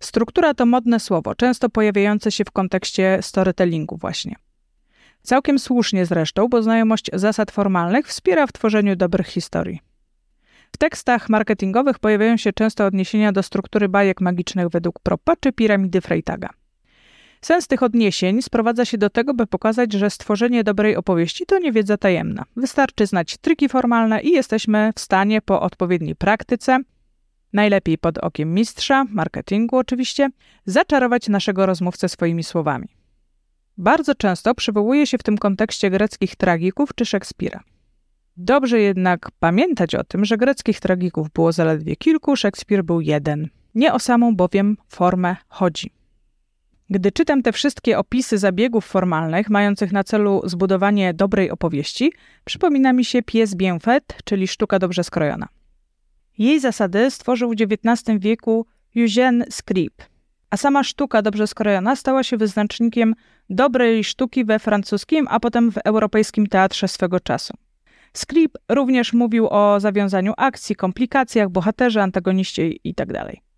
Struktura 0.00 0.54
to 0.54 0.66
modne 0.66 1.00
słowo, 1.00 1.34
często 1.34 1.68
pojawiające 1.68 2.32
się 2.32 2.44
w 2.44 2.50
kontekście 2.50 3.18
storytellingu 3.22 3.96
właśnie. 3.96 4.36
Całkiem 5.22 5.58
słusznie 5.58 6.06
zresztą, 6.06 6.48
bo 6.48 6.62
znajomość 6.62 7.10
zasad 7.12 7.50
formalnych 7.50 8.06
wspiera 8.06 8.46
w 8.46 8.52
tworzeniu 8.52 8.96
dobrych 8.96 9.26
historii. 9.26 9.80
W 10.72 10.76
tekstach 10.76 11.28
marketingowych 11.28 11.98
pojawiają 11.98 12.36
się 12.36 12.52
często 12.52 12.86
odniesienia 12.86 13.32
do 13.32 13.42
struktury 13.42 13.88
bajek 13.88 14.20
magicznych 14.20 14.68
według 14.68 15.00
Propa 15.00 15.36
czy 15.40 15.52
piramidy 15.52 16.00
Freytaga. 16.00 16.50
Sens 17.40 17.66
tych 17.66 17.82
odniesień 17.82 18.42
sprowadza 18.42 18.84
się 18.84 18.98
do 18.98 19.10
tego, 19.10 19.34
by 19.34 19.46
pokazać, 19.46 19.92
że 19.92 20.10
stworzenie 20.10 20.64
dobrej 20.64 20.96
opowieści 20.96 21.46
to 21.46 21.58
nie 21.58 21.72
wiedza 21.72 21.96
tajemna. 21.96 22.44
Wystarczy 22.56 23.06
znać 23.06 23.36
triki 23.36 23.68
formalne 23.68 24.20
i 24.20 24.30
jesteśmy 24.30 24.90
w 24.96 25.00
stanie 25.00 25.42
po 25.42 25.62
odpowiedniej 25.62 26.16
praktyce, 26.16 26.78
najlepiej 27.52 27.98
pod 27.98 28.18
okiem 28.18 28.54
mistrza, 28.54 29.04
marketingu 29.10 29.76
oczywiście, 29.76 30.28
zaczarować 30.66 31.28
naszego 31.28 31.66
rozmówcę 31.66 32.08
swoimi 32.08 32.44
słowami. 32.44 32.88
Bardzo 33.78 34.14
często 34.14 34.54
przywołuje 34.54 35.06
się 35.06 35.18
w 35.18 35.22
tym 35.22 35.38
kontekście 35.38 35.90
greckich 35.90 36.36
tragików 36.36 36.90
czy 36.94 37.04
Szekspira. 37.04 37.60
Dobrze 38.40 38.80
jednak 38.80 39.30
pamiętać 39.38 39.94
o 39.94 40.04
tym, 40.04 40.24
że 40.24 40.36
greckich 40.36 40.80
tragików 40.80 41.30
było 41.30 41.52
zaledwie 41.52 41.96
kilku, 41.96 42.36
Szekspir 42.36 42.84
był 42.84 43.00
jeden. 43.00 43.48
Nie 43.74 43.92
o 43.92 43.98
samą 43.98 44.36
bowiem 44.36 44.76
formę 44.88 45.36
chodzi. 45.48 45.90
Gdy 46.90 47.12
czytam 47.12 47.42
te 47.42 47.52
wszystkie 47.52 47.98
opisy 47.98 48.38
zabiegów 48.38 48.84
formalnych 48.84 49.50
mających 49.50 49.92
na 49.92 50.04
celu 50.04 50.42
zbudowanie 50.44 51.14
dobrej 51.14 51.50
opowieści, 51.50 52.12
przypomina 52.44 52.92
mi 52.92 53.04
się 53.04 53.22
pies 53.22 53.54
Bienfait, 53.54 54.16
czyli 54.24 54.48
sztuka 54.48 54.78
dobrze 54.78 55.04
skrojona. 55.04 55.48
Jej 56.38 56.60
zasady 56.60 57.10
stworzył 57.10 57.50
w 57.50 57.54
XIX 57.62 58.18
wieku 58.18 58.66
Eugène 58.96 59.44
Scribe, 59.50 60.04
a 60.50 60.56
sama 60.56 60.84
sztuka 60.84 61.22
dobrze 61.22 61.46
skrojona 61.46 61.96
stała 61.96 62.22
się 62.22 62.36
wyznacznikiem 62.36 63.14
dobrej 63.50 64.04
sztuki 64.04 64.44
we 64.44 64.58
francuskim, 64.58 65.26
a 65.30 65.40
potem 65.40 65.72
w 65.72 65.78
europejskim 65.84 66.46
teatrze 66.46 66.88
swego 66.88 67.20
czasu. 67.20 67.54
Scribe 68.12 68.58
również 68.68 69.12
mówił 69.12 69.48
o 69.50 69.80
zawiązaniu 69.80 70.32
akcji, 70.36 70.76
komplikacjach, 70.76 71.48
bohaterze, 71.48 72.02
antagoniście 72.02 72.68
itd. 72.68 73.12
Tak 73.12 73.48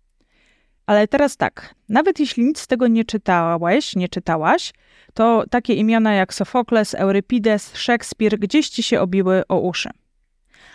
ale 0.85 1.07
teraz 1.07 1.37
tak, 1.37 1.75
nawet 1.89 2.19
jeśli 2.19 2.43
nic 2.43 2.59
z 2.59 2.67
tego 2.67 2.87
nie 2.87 3.05
czytałeś, 3.05 3.95
nie 3.95 4.09
czytałaś, 4.09 4.73
to 5.13 5.43
takie 5.49 5.73
imiona 5.73 6.13
jak 6.13 6.33
Sofokles, 6.33 6.95
Eurypides, 6.95 7.75
Szekspir 7.75 8.39
gdzieś 8.39 8.69
ci 8.69 8.83
się 8.83 9.01
obiły 9.01 9.47
o 9.47 9.59
uszy. 9.59 9.89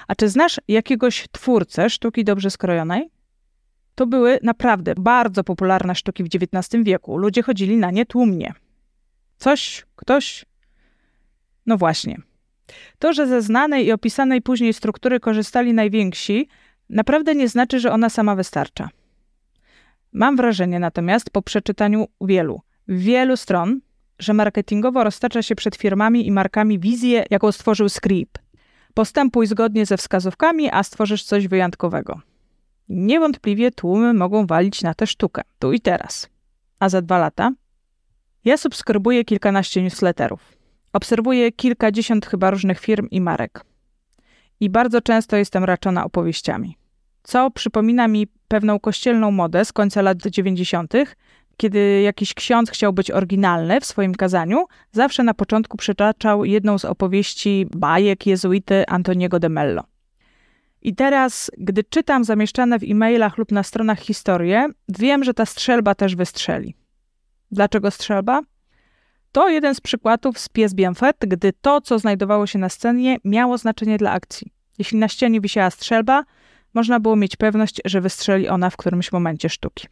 A 0.09 0.15
czy 0.15 0.29
znasz 0.29 0.61
jakiegoś 0.69 1.27
twórcę 1.33 1.91
sztuki 1.91 2.25
dobrze 2.25 2.51
skrojonej? 2.51 3.11
To 3.95 4.07
były 4.07 4.39
naprawdę 4.43 4.95
bardzo 4.99 5.45
popularne 5.45 5.95
sztuki 5.95 6.25
w 6.25 6.27
XIX 6.27 6.85
wieku. 6.85 7.19
Ludzie 7.19 7.43
chodzili 7.43 7.77
na 7.77 7.91
nie 7.91 8.07
tłumnie. 8.07 8.55
Coś, 9.39 9.87
ktoś. 9.97 10.45
No 11.67 11.77
właśnie. 11.77 12.17
To, 12.99 13.13
że 13.13 13.27
ze 13.27 13.43
znanej 13.43 13.87
i 13.87 13.93
opisanej 13.93 14.43
później 14.43 14.73
struktury 14.73 15.21
korzystali 15.21 15.75
najwięksi, 15.75 16.49
naprawdę 16.91 17.35
nie 17.35 17.49
znaczy, 17.49 17.81
że 17.81 17.93
ona 17.93 18.09
sama 18.11 18.35
wystarcza. 18.35 18.89
Mam 20.13 20.37
wrażenie 20.37 20.79
natomiast 20.79 21.31
po 21.31 21.43
przeczytaniu 21.43 22.07
wielu, 22.21 22.61
wielu 22.89 23.37
stron, 23.37 23.81
że 24.19 24.33
marketingowo 24.33 25.05
roztacza 25.05 25.43
się 25.43 25.55
przed 25.55 25.77
firmami 25.77 26.27
i 26.27 26.33
markami 26.33 26.79
wizję, 26.79 27.25
jaką 27.31 27.53
stworzył 27.53 27.89
Script. 27.89 28.43
Postępuj 28.95 29.47
zgodnie 29.47 29.87
ze 29.87 29.97
wskazówkami, 29.97 30.71
a 30.73 30.83
stworzysz 30.83 31.25
coś 31.25 31.49
wyjątkowego. 31.49 32.21
Niewątpliwie 32.89 33.71
tłumy 33.71 34.15
mogą 34.15 34.47
walić 34.47 34.83
na 34.83 34.95
tę 34.95 35.07
sztukę, 35.07 35.43
tu 35.59 35.73
i 35.73 35.81
teraz. 35.81 36.29
A 36.79 36.89
za 36.89 37.03
dwa 37.03 37.19
lata? 37.19 37.53
Ja 38.45 38.57
subskrybuję 38.57 39.25
kilkanaście 39.25 39.83
newsletterów. 39.83 40.56
Obserwuję 40.97 41.53
kilkadziesiąt 41.53 42.27
chyba 42.27 42.51
różnych 42.51 42.81
firm 42.81 43.09
i 43.11 43.21
marek. 43.21 43.65
I 44.61 44.71
bardzo 44.71 45.01
często 45.01 45.37
jestem 45.37 45.65
raczona 45.65 46.05
opowieściami 46.05 46.77
co 47.27 47.51
przypomina 47.51 48.09
mi 48.09 48.27
pewną 48.49 48.81
kościelną 48.81 49.31
modę 49.31 49.65
z 49.65 49.73
końca 49.73 50.03
lat 50.03 50.19
90., 50.19 50.93
kiedy 51.57 52.01
jakiś 52.01 52.35
ksiądz 52.35 52.71
chciał 52.71 52.93
być 52.93 53.11
oryginalny 53.11 53.81
w 53.81 53.85
swoim 53.85 54.15
kazaniu, 54.15 54.65
zawsze 54.93 55.23
na 55.23 55.35
początku 55.35 55.77
przytaczał 55.77 56.45
jedną 56.45 56.79
z 56.79 56.85
opowieści 56.85 57.67
bajek 57.77 58.27
jezuity 58.27 58.85
Antoniego 58.89 59.39
de 59.39 59.49
Mello. 59.49 59.85
I 60.83 60.95
teraz, 60.95 61.51
gdy 61.59 61.85
czytam 61.85 62.25
zamieszczane 62.25 62.79
w 62.79 62.83
e-mailach 62.83 63.39
lub 63.39 63.53
na 63.53 63.63
stronach 63.63 64.01
historie, 64.01 64.69
wiem, 64.89 65.25
że 65.25 65.35
ta 65.35 65.47
strzelba 65.47 65.95
też 65.95 66.17
wystrzeli. 66.17 66.75
Dlaczego 67.51 67.91
strzelba? 67.91 68.41
To 69.37 69.49
jeden 69.49 69.75
z 69.75 69.81
przykładów 69.81 70.39
z 70.39 70.49
Pies 70.49 70.75
Bienfait, 70.75 71.17
gdy 71.21 71.53
to, 71.53 71.81
co 71.81 71.99
znajdowało 71.99 72.47
się 72.47 72.59
na 72.59 72.69
scenie, 72.69 73.17
miało 73.25 73.59
znaczenie 73.59 73.99
dla 73.99 74.13
akcji. 74.13 74.53
Jeśli 74.79 74.99
na 74.99 75.09
ścianie 75.09 75.41
wisiała 75.41 75.71
strzelba, 75.71 76.25
można 76.75 77.01
było 77.01 77.17
mieć 77.17 77.37
pewność, 77.37 77.81
że 77.85 78.01
wystrzeli 78.01 78.49
ona 78.49 78.71
w 78.71 78.77
którymś 78.77 79.13
momencie 79.13 79.49
sztuki. 79.49 79.87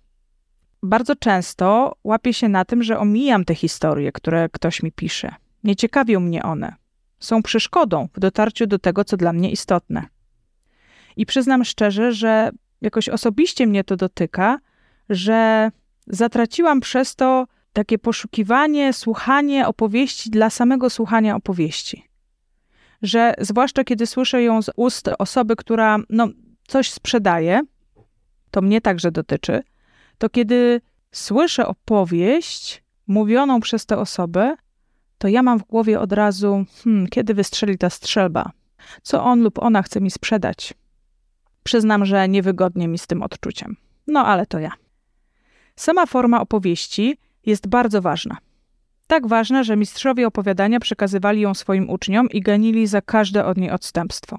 Bardzo 0.83 1.17
często 1.17 1.97
łapię 2.05 2.33
się 2.33 2.49
na 2.49 2.65
tym, 2.65 2.83
że 2.83 2.99
omijam 2.99 3.45
te 3.45 3.55
historie, 3.55 4.13
które 4.13 4.49
ktoś 4.49 4.83
mi 4.83 4.93
pisze. 4.93 5.35
Nie 5.65 5.77
ciekawią 5.77 6.21
mnie 6.21 6.43
one. 6.43 6.75
Są 7.21 7.43
przeszkodą 7.43 8.09
w 8.15 8.21
dotarciu 8.21 8.67
do 8.67 8.79
tego, 8.79 9.05
co 9.05 9.17
dla 9.17 9.33
mnie 9.33 9.51
istotne. 9.51 10.07
I 11.17 11.27
przyznam 11.27 11.65
szczerze, 11.65 12.13
że 12.13 12.51
jakoś 12.81 13.09
osobiście 13.09 13.67
mnie 13.67 13.85
to 13.85 13.97
dotyka, 13.97 14.59
że 15.09 15.71
zatraciłam 16.07 16.81
przez 16.81 17.17
to 17.17 17.47
takie 17.75 17.99
poszukiwanie, 17.99 18.93
słuchanie 18.93 19.69
opowieści 19.69 20.31
dla 20.31 20.51
samego 20.51 20.91
słuchania 20.91 21.37
opowieści. 21.37 22.05
Że 23.03 23.35
zwłaszcza 23.39 23.85
kiedy 23.85 24.07
słyszę 24.07 24.43
ją 24.43 24.63
z 24.63 24.71
ust 24.77 25.11
osoby, 25.19 25.57
która 25.57 25.99
no, 26.11 26.29
coś 26.67 26.91
sprzedaje, 26.91 27.61
to 28.51 28.63
mnie 28.63 28.81
także 28.81 29.11
dotyczy, 29.11 29.63
to 30.19 30.29
kiedy 30.29 30.81
słyszę 31.13 31.67
opowieść 31.67 32.83
mówioną 33.07 33.61
przez 33.61 33.87
tę 33.87 33.99
osobę, 33.99 34.57
to 35.19 35.29
ja 35.29 35.43
mam 35.43 35.59
w 35.59 35.65
głowie 35.65 36.01
od 36.01 36.13
razu, 36.13 36.65
hmm, 36.85 37.09
kiedy 37.09 37.35
wystrzeli 37.35 37.79
ta 37.79 37.91
strzelba? 37.91 38.51
Co 39.03 39.25
on 39.25 39.43
lub 39.43 39.59
ona 39.59 39.83
chce 39.83 40.01
mi 40.01 40.11
sprzedać? 40.11 40.75
Przyznam, 41.63 42.05
że 42.05 42.29
niewygodnie 42.29 42.89
mi 42.89 42.99
z 42.99 43.07
tym 43.07 43.23
odczuciem. 43.23 43.77
No 44.07 44.27
ale 44.27 44.47
to 44.47 44.59
ja. 44.59 44.71
Sama 45.77 46.07
forma 46.07 46.41
opowieści 46.41 47.19
jest 47.47 47.69
bardzo 47.69 48.03
ważna. 48.03 48.37
Tak 49.07 49.27
ważna, 49.27 49.65
że 49.65 49.77
mistrzowie 49.77 50.27
opowiadania 50.27 50.81
przekazywali 50.81 51.41
ją 51.41 51.55
swoim 51.55 51.91
uczniom 51.91 52.31
i 52.31 52.41
ganili 52.41 52.87
za 52.87 53.03
każde 53.03 53.45
od 53.45 53.57
niej 53.57 53.71
odstępstwo. 53.71 54.39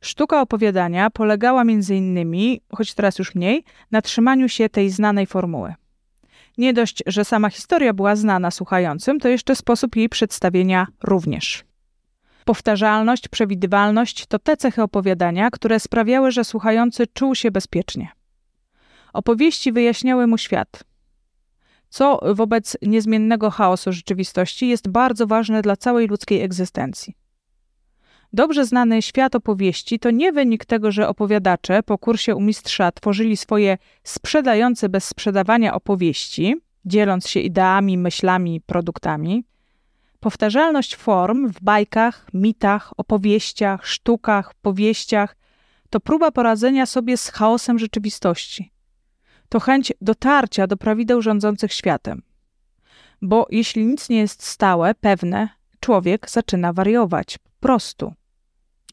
Sztuka 0.00 0.40
opowiadania 0.40 1.10
polegała 1.10 1.64
między 1.64 1.96
innymi, 1.96 2.60
choć 2.74 2.94
teraz 2.94 3.18
już 3.18 3.34
mniej, 3.34 3.64
na 3.90 4.02
trzymaniu 4.02 4.48
się 4.48 4.68
tej 4.68 4.90
znanej 4.90 5.26
formuły. 5.26 5.74
Nie 6.58 6.72
dość, 6.72 7.02
że 7.06 7.24
sama 7.24 7.50
historia 7.50 7.92
była 7.92 8.16
znana 8.16 8.50
słuchającym, 8.50 9.20
to 9.20 9.28
jeszcze 9.28 9.56
sposób 9.56 9.96
jej 9.96 10.08
przedstawienia 10.08 10.86
również. 11.02 11.64
Powtarzalność, 12.44 13.28
przewidywalność 13.28 14.26
to 14.26 14.38
te 14.38 14.56
cechy 14.56 14.82
opowiadania, 14.82 15.50
które 15.50 15.80
sprawiały, 15.80 16.30
że 16.30 16.44
słuchający 16.44 17.06
czuł 17.06 17.34
się 17.34 17.50
bezpiecznie. 17.50 18.08
Opowieści 19.12 19.72
wyjaśniały 19.72 20.26
mu 20.26 20.38
świat. 20.38 20.84
Co 21.92 22.20
wobec 22.34 22.76
niezmiennego 22.82 23.50
chaosu 23.50 23.92
rzeczywistości 23.92 24.68
jest 24.68 24.88
bardzo 24.88 25.26
ważne 25.26 25.62
dla 25.62 25.76
całej 25.76 26.06
ludzkiej 26.06 26.42
egzystencji. 26.42 27.14
Dobrze 28.32 28.64
znany 28.64 29.02
świat 29.02 29.34
opowieści 29.34 29.98
to 29.98 30.10
nie 30.10 30.32
wynik 30.32 30.64
tego, 30.64 30.92
że 30.92 31.08
opowiadacze 31.08 31.82
po 31.82 31.98
kursie 31.98 32.36
u 32.36 32.40
mistrza 32.40 32.92
tworzyli 32.92 33.36
swoje 33.36 33.78
sprzedające 34.04 34.88
bez 34.88 35.04
sprzedawania 35.04 35.74
opowieści, 35.74 36.56
dzieląc 36.84 37.28
się 37.28 37.40
ideami, 37.40 37.98
myślami, 37.98 38.60
produktami. 38.60 39.44
Powtarzalność 40.20 40.96
form 40.96 41.48
w 41.48 41.60
bajkach, 41.62 42.26
mitach, 42.34 42.92
opowieściach, 42.96 43.86
sztukach, 43.86 44.54
powieściach 44.54 45.36
to 45.90 46.00
próba 46.00 46.30
poradzenia 46.30 46.86
sobie 46.86 47.16
z 47.16 47.28
chaosem 47.28 47.78
rzeczywistości. 47.78 48.71
To 49.52 49.60
chęć 49.60 49.92
dotarcia 50.00 50.66
do 50.66 50.76
prawideł 50.76 51.22
rządzących 51.22 51.72
światem. 51.72 52.22
Bo 53.22 53.46
jeśli 53.50 53.86
nic 53.86 54.08
nie 54.08 54.18
jest 54.18 54.42
stałe, 54.42 54.94
pewne, 54.94 55.48
człowiek 55.80 56.30
zaczyna 56.30 56.72
wariować. 56.72 57.38
Po 57.38 57.50
prostu. 57.60 58.14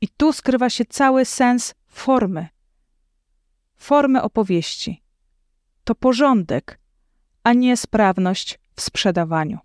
I 0.02 0.08
tu 0.08 0.34
skrywa 0.34 0.70
się 0.70 0.86
cały 0.86 1.26
sens 1.26 1.76
formy. 1.88 2.48
Formy 3.76 4.22
opowieści. 4.22 5.02
To 5.84 5.96
porządek, 5.96 6.80
a 7.44 7.54
nie 7.54 7.78
sprawność 7.78 8.60
w 8.76 8.82
sprzedawaniu. 8.82 9.60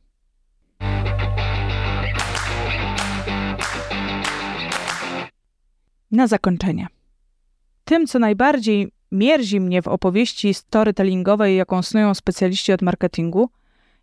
Na 6.11 6.27
zakończenie. 6.27 6.87
Tym, 7.85 8.07
co 8.07 8.19
najbardziej 8.19 8.93
mierzi 9.15 9.61
mnie 9.61 9.83
w 9.83 9.89
opowieści 9.89 10.55
storytellingowej, 10.55 11.57
jaką 11.57 11.83
snują 11.83 12.15
specjaliści 12.15 12.73
od 12.73 12.83
marketingu, 12.83 13.51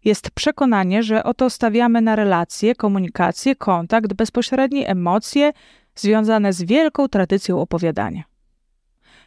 jest 0.05 0.31
przekonanie, 0.31 1.03
że 1.03 1.23
oto 1.23 1.49
stawiamy 1.49 2.01
na 2.01 2.15
relacje, 2.15 2.75
komunikację, 2.75 3.55
kontakt, 3.55 4.13
bezpośrednie 4.13 4.87
emocje, 4.87 5.53
związane 5.95 6.53
z 6.53 6.63
wielką 6.63 7.07
tradycją 7.07 7.61
opowiadania. 7.61 8.23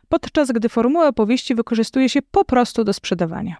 Podczas 0.08 0.52
gdy 0.52 0.68
formułę 0.68 1.08
opowieści 1.08 1.54
wykorzystuje 1.54 2.08
się 2.08 2.22
po 2.22 2.44
prostu 2.44 2.84
do 2.84 2.92
sprzedawania. 2.92 3.56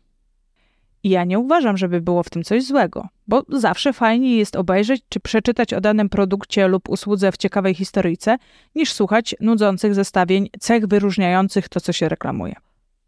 I 1.04 1.08
ja 1.08 1.24
nie 1.24 1.38
uważam, 1.38 1.76
żeby 1.76 2.00
było 2.00 2.22
w 2.22 2.30
tym 2.30 2.44
coś 2.44 2.64
złego, 2.64 3.08
bo 3.26 3.42
zawsze 3.48 3.92
fajniej 3.92 4.38
jest 4.38 4.56
obejrzeć 4.56 5.02
czy 5.08 5.20
przeczytać 5.20 5.74
o 5.74 5.80
danym 5.80 6.08
produkcie 6.08 6.68
lub 6.68 6.88
usłudze 6.88 7.32
w 7.32 7.36
ciekawej 7.36 7.74
historyjce, 7.74 8.36
niż 8.74 8.92
słuchać 8.92 9.34
nudzących 9.40 9.94
zestawień 9.94 10.48
cech 10.60 10.86
wyróżniających 10.86 11.68
to, 11.68 11.80
co 11.80 11.92
się 11.92 12.08
reklamuje. 12.08 12.54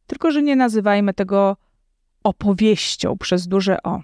Tylko, 0.07 0.31
że 0.31 0.43
nie 0.43 0.57
nazywajmy 0.57 1.15
tego 1.15 1.57
opowieścią 2.25 3.19
przez 3.19 3.49
duże 3.49 3.83
O. 3.83 4.01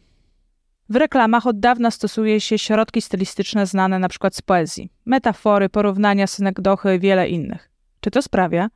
W 0.89 0.97
reklamach 0.97 1.47
od 1.47 1.61
dawna 1.61 1.91
stosuje 1.91 2.41
się 2.41 2.59
środki 2.59 3.03
stylistyczne 3.03 3.67
znane 3.67 3.97
np. 3.97 4.29
z 4.33 4.43
poezji, 4.43 4.91
metafory, 5.05 5.69
porównania, 5.69 6.27
synekdochy 6.27 6.99
wiele 6.99 7.29
innych. 7.29 7.71
Czy 8.01 8.11
to 8.11 8.23
sprawia, 8.23 8.69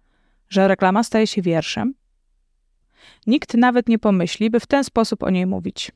że 0.49 0.69
reklama 0.69 1.03
staje 1.03 1.27
się 1.27 1.43
wierszem? 1.43 1.95
Nikt 3.27 3.55
nawet 3.55 3.89
nie 3.89 3.99
pomyśli, 3.99 4.51
by 4.51 4.61
w 4.61 4.67
ten 4.67 4.85
sposób 4.85 5.23
o 5.23 5.31
niej 5.31 5.47
mówić. 5.47 5.93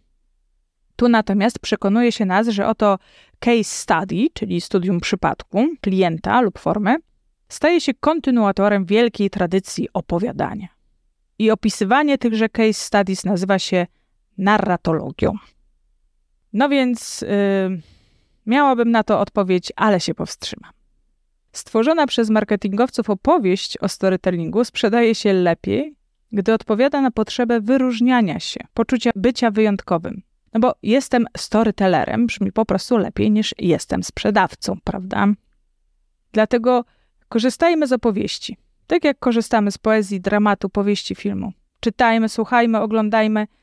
Tu 0.96 1.09
natomiast 1.09 1.59
przekonuje 1.59 2.12
się 2.12 2.25
nas, 2.25 2.49
że 2.49 2.66
oto 2.66 2.99
case 3.38 3.64
study, 3.64 4.27
czyli 4.35 4.61
studium 4.61 5.01
przypadku, 5.01 5.68
klienta 5.81 6.40
lub 6.40 6.59
formy, 6.59 6.96
staje 7.49 7.81
się 7.81 7.94
kontynuatorem 7.94 8.85
wielkiej 8.85 9.31
tradycji 9.31 9.88
opowiadania. 9.92 10.68
I 11.38 11.51
opisywanie 11.51 12.18
tychże 12.18 12.49
case 12.49 12.73
studies 12.73 13.25
nazywa 13.25 13.59
się 13.59 13.87
narratologią. 14.38 15.33
No 16.53 16.68
więc 16.68 17.20
yy, 17.20 17.29
miałabym 18.46 18.90
na 18.90 19.03
to 19.03 19.20
odpowiedź, 19.20 19.73
ale 19.77 20.01
się 20.01 20.14
powstrzymam. 20.14 20.73
Stworzona 21.53 22.07
przez 22.07 22.31
marketingowców 22.31 23.11
opowieść 23.11 23.79
o 23.79 23.88
storytellingu 23.88 24.64
sprzedaje 24.64 25.14
się 25.14 25.33
lepiej, 25.33 25.94
gdy 26.33 26.53
odpowiada 26.53 27.01
na 27.01 27.11
potrzebę 27.11 27.61
wyróżniania 27.61 28.40
się, 28.40 28.61
poczucia 28.75 29.11
bycia 29.16 29.51
wyjątkowym. 29.51 30.23
No 30.55 30.61
bo 30.61 30.75
jestem 30.83 31.27
storytellerem, 31.37 32.27
brzmi 32.27 32.53
po 32.53 32.64
prostu 32.64 32.99
lepiej 32.99 33.31
niż 33.31 33.55
jestem 33.59 34.03
sprzedawcą, 34.03 34.79
prawda? 34.85 35.27
Dlatego 36.33 36.85
korzystajmy 37.29 37.87
z 37.87 37.93
opowieści. 37.93 38.57
Tak 38.87 39.05
jak 39.05 39.19
korzystamy 39.19 39.71
z 39.71 39.79
poezji, 39.79 40.21
dramatu, 40.21 40.69
powieści, 40.69 41.14
filmu. 41.14 41.53
Czytajmy, 41.81 42.29
słuchajmy, 42.29 42.81
oglądajmy– 42.81 43.47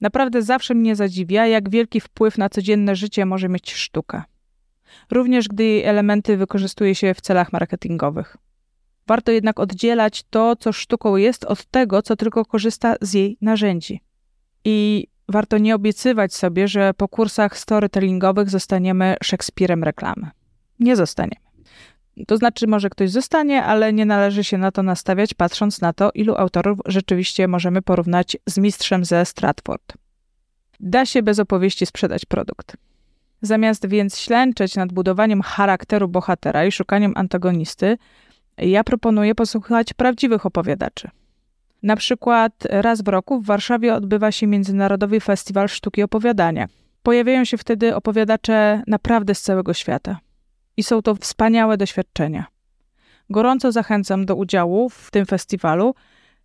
Naprawdę 0.00 0.42
zawsze 0.42 0.74
mnie 0.74 0.96
zadziwia, 0.96 1.46
jak 1.46 1.70
wielki 1.70 2.00
wpływ 2.00 2.38
na 2.38 2.48
codzienne 2.48 2.96
życie 2.96 3.26
może 3.26 3.48
mieć 3.48 3.74
sztuka. 3.74 4.24
Również 5.10 5.48
gdy 5.48 5.64
jej 5.64 5.84
elementy 5.84 6.36
wykorzystuje 6.36 6.94
się 6.94 7.14
w 7.14 7.20
celach 7.20 7.52
marketingowych. 7.52 8.36
Warto 9.08 9.32
jednak 9.32 9.60
oddzielać 9.60 10.24
to, 10.30 10.56
co 10.56 10.72
sztuką 10.72 11.16
jest, 11.16 11.44
od 11.44 11.64
tego, 11.64 12.02
co 12.02 12.16
tylko 12.16 12.44
korzysta 12.44 12.94
z 13.00 13.14
jej 13.14 13.38
narzędzi. 13.40 14.00
I 14.64 15.06
warto 15.28 15.58
nie 15.58 15.74
obiecywać 15.74 16.34
sobie, 16.34 16.68
że 16.68 16.94
po 16.94 17.08
kursach 17.08 17.58
storytellingowych 17.58 18.50
zostaniemy 18.50 19.16
Szekspirem 19.22 19.84
reklamy. 19.84 20.30
Nie 20.80 20.96
zostaniemy. 20.96 21.48
To 22.26 22.36
znaczy, 22.36 22.66
może 22.66 22.90
ktoś 22.90 23.10
zostanie, 23.10 23.64
ale 23.64 23.92
nie 23.92 24.06
należy 24.06 24.44
się 24.44 24.58
na 24.58 24.72
to 24.72 24.82
nastawiać, 24.82 25.34
patrząc 25.34 25.80
na 25.80 25.92
to, 25.92 26.10
ilu 26.14 26.34
autorów 26.34 26.78
rzeczywiście 26.86 27.48
możemy 27.48 27.82
porównać 27.82 28.36
z 28.46 28.58
mistrzem 28.58 29.04
ze 29.04 29.24
Stratford. 29.24 29.92
Da 30.80 31.06
się 31.06 31.22
bez 31.22 31.38
opowieści 31.38 31.86
sprzedać 31.86 32.24
produkt. 32.24 32.76
Zamiast 33.42 33.86
więc 33.86 34.18
ślęczeć 34.18 34.76
nad 34.76 34.92
budowaniem 34.92 35.42
charakteru 35.42 36.08
bohatera 36.08 36.64
i 36.64 36.72
szukaniem 36.72 37.12
antagonisty, 37.16 37.98
ja 38.60 38.84
proponuję 38.84 39.34
posłuchać 39.34 39.94
prawdziwych 39.94 40.46
opowiadaczy. 40.46 41.10
Na 41.82 41.96
przykład 41.96 42.52
raz 42.70 43.02
w 43.02 43.08
roku 43.08 43.40
w 43.40 43.46
Warszawie 43.46 43.94
odbywa 43.94 44.32
się 44.32 44.46
Międzynarodowy 44.46 45.20
Festiwal 45.20 45.68
Sztuki 45.68 46.02
Opowiadania. 46.02 46.68
Pojawiają 47.02 47.44
się 47.44 47.58
wtedy 47.58 47.94
opowiadacze 47.94 48.82
naprawdę 48.86 49.34
z 49.34 49.42
całego 49.42 49.74
świata. 49.74 50.18
I 50.76 50.82
są 50.82 51.02
to 51.02 51.14
wspaniałe 51.14 51.76
doświadczenia. 51.76 52.46
Gorąco 53.30 53.72
zachęcam 53.72 54.26
do 54.26 54.36
udziału 54.36 54.88
w 54.88 55.10
tym 55.10 55.26
festiwalu 55.26 55.94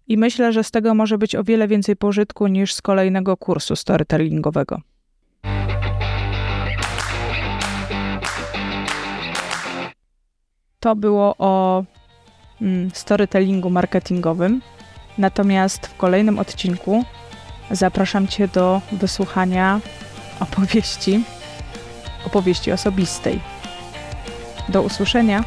i 0.07 0.17
myślę, 0.17 0.53
że 0.53 0.63
z 0.63 0.71
tego 0.71 0.93
może 0.93 1.17
być 1.17 1.35
o 1.35 1.43
wiele 1.43 1.67
więcej 1.67 1.95
pożytku 1.95 2.47
niż 2.47 2.73
z 2.73 2.81
kolejnego 2.81 3.37
kursu 3.37 3.75
storytellingowego. 3.75 4.81
To 10.79 10.95
było 10.95 11.35
o 11.37 11.83
storytellingu 12.93 13.69
marketingowym. 13.69 14.61
Natomiast 15.17 15.87
w 15.87 15.97
kolejnym 15.97 16.39
odcinku 16.39 17.03
zapraszam 17.71 18.27
Cię 18.27 18.47
do 18.47 18.81
wysłuchania 18.91 19.79
opowieści, 20.39 21.23
opowieści 22.25 22.71
osobistej. 22.71 23.39
Do 24.69 24.81
usłyszenia. 24.81 25.43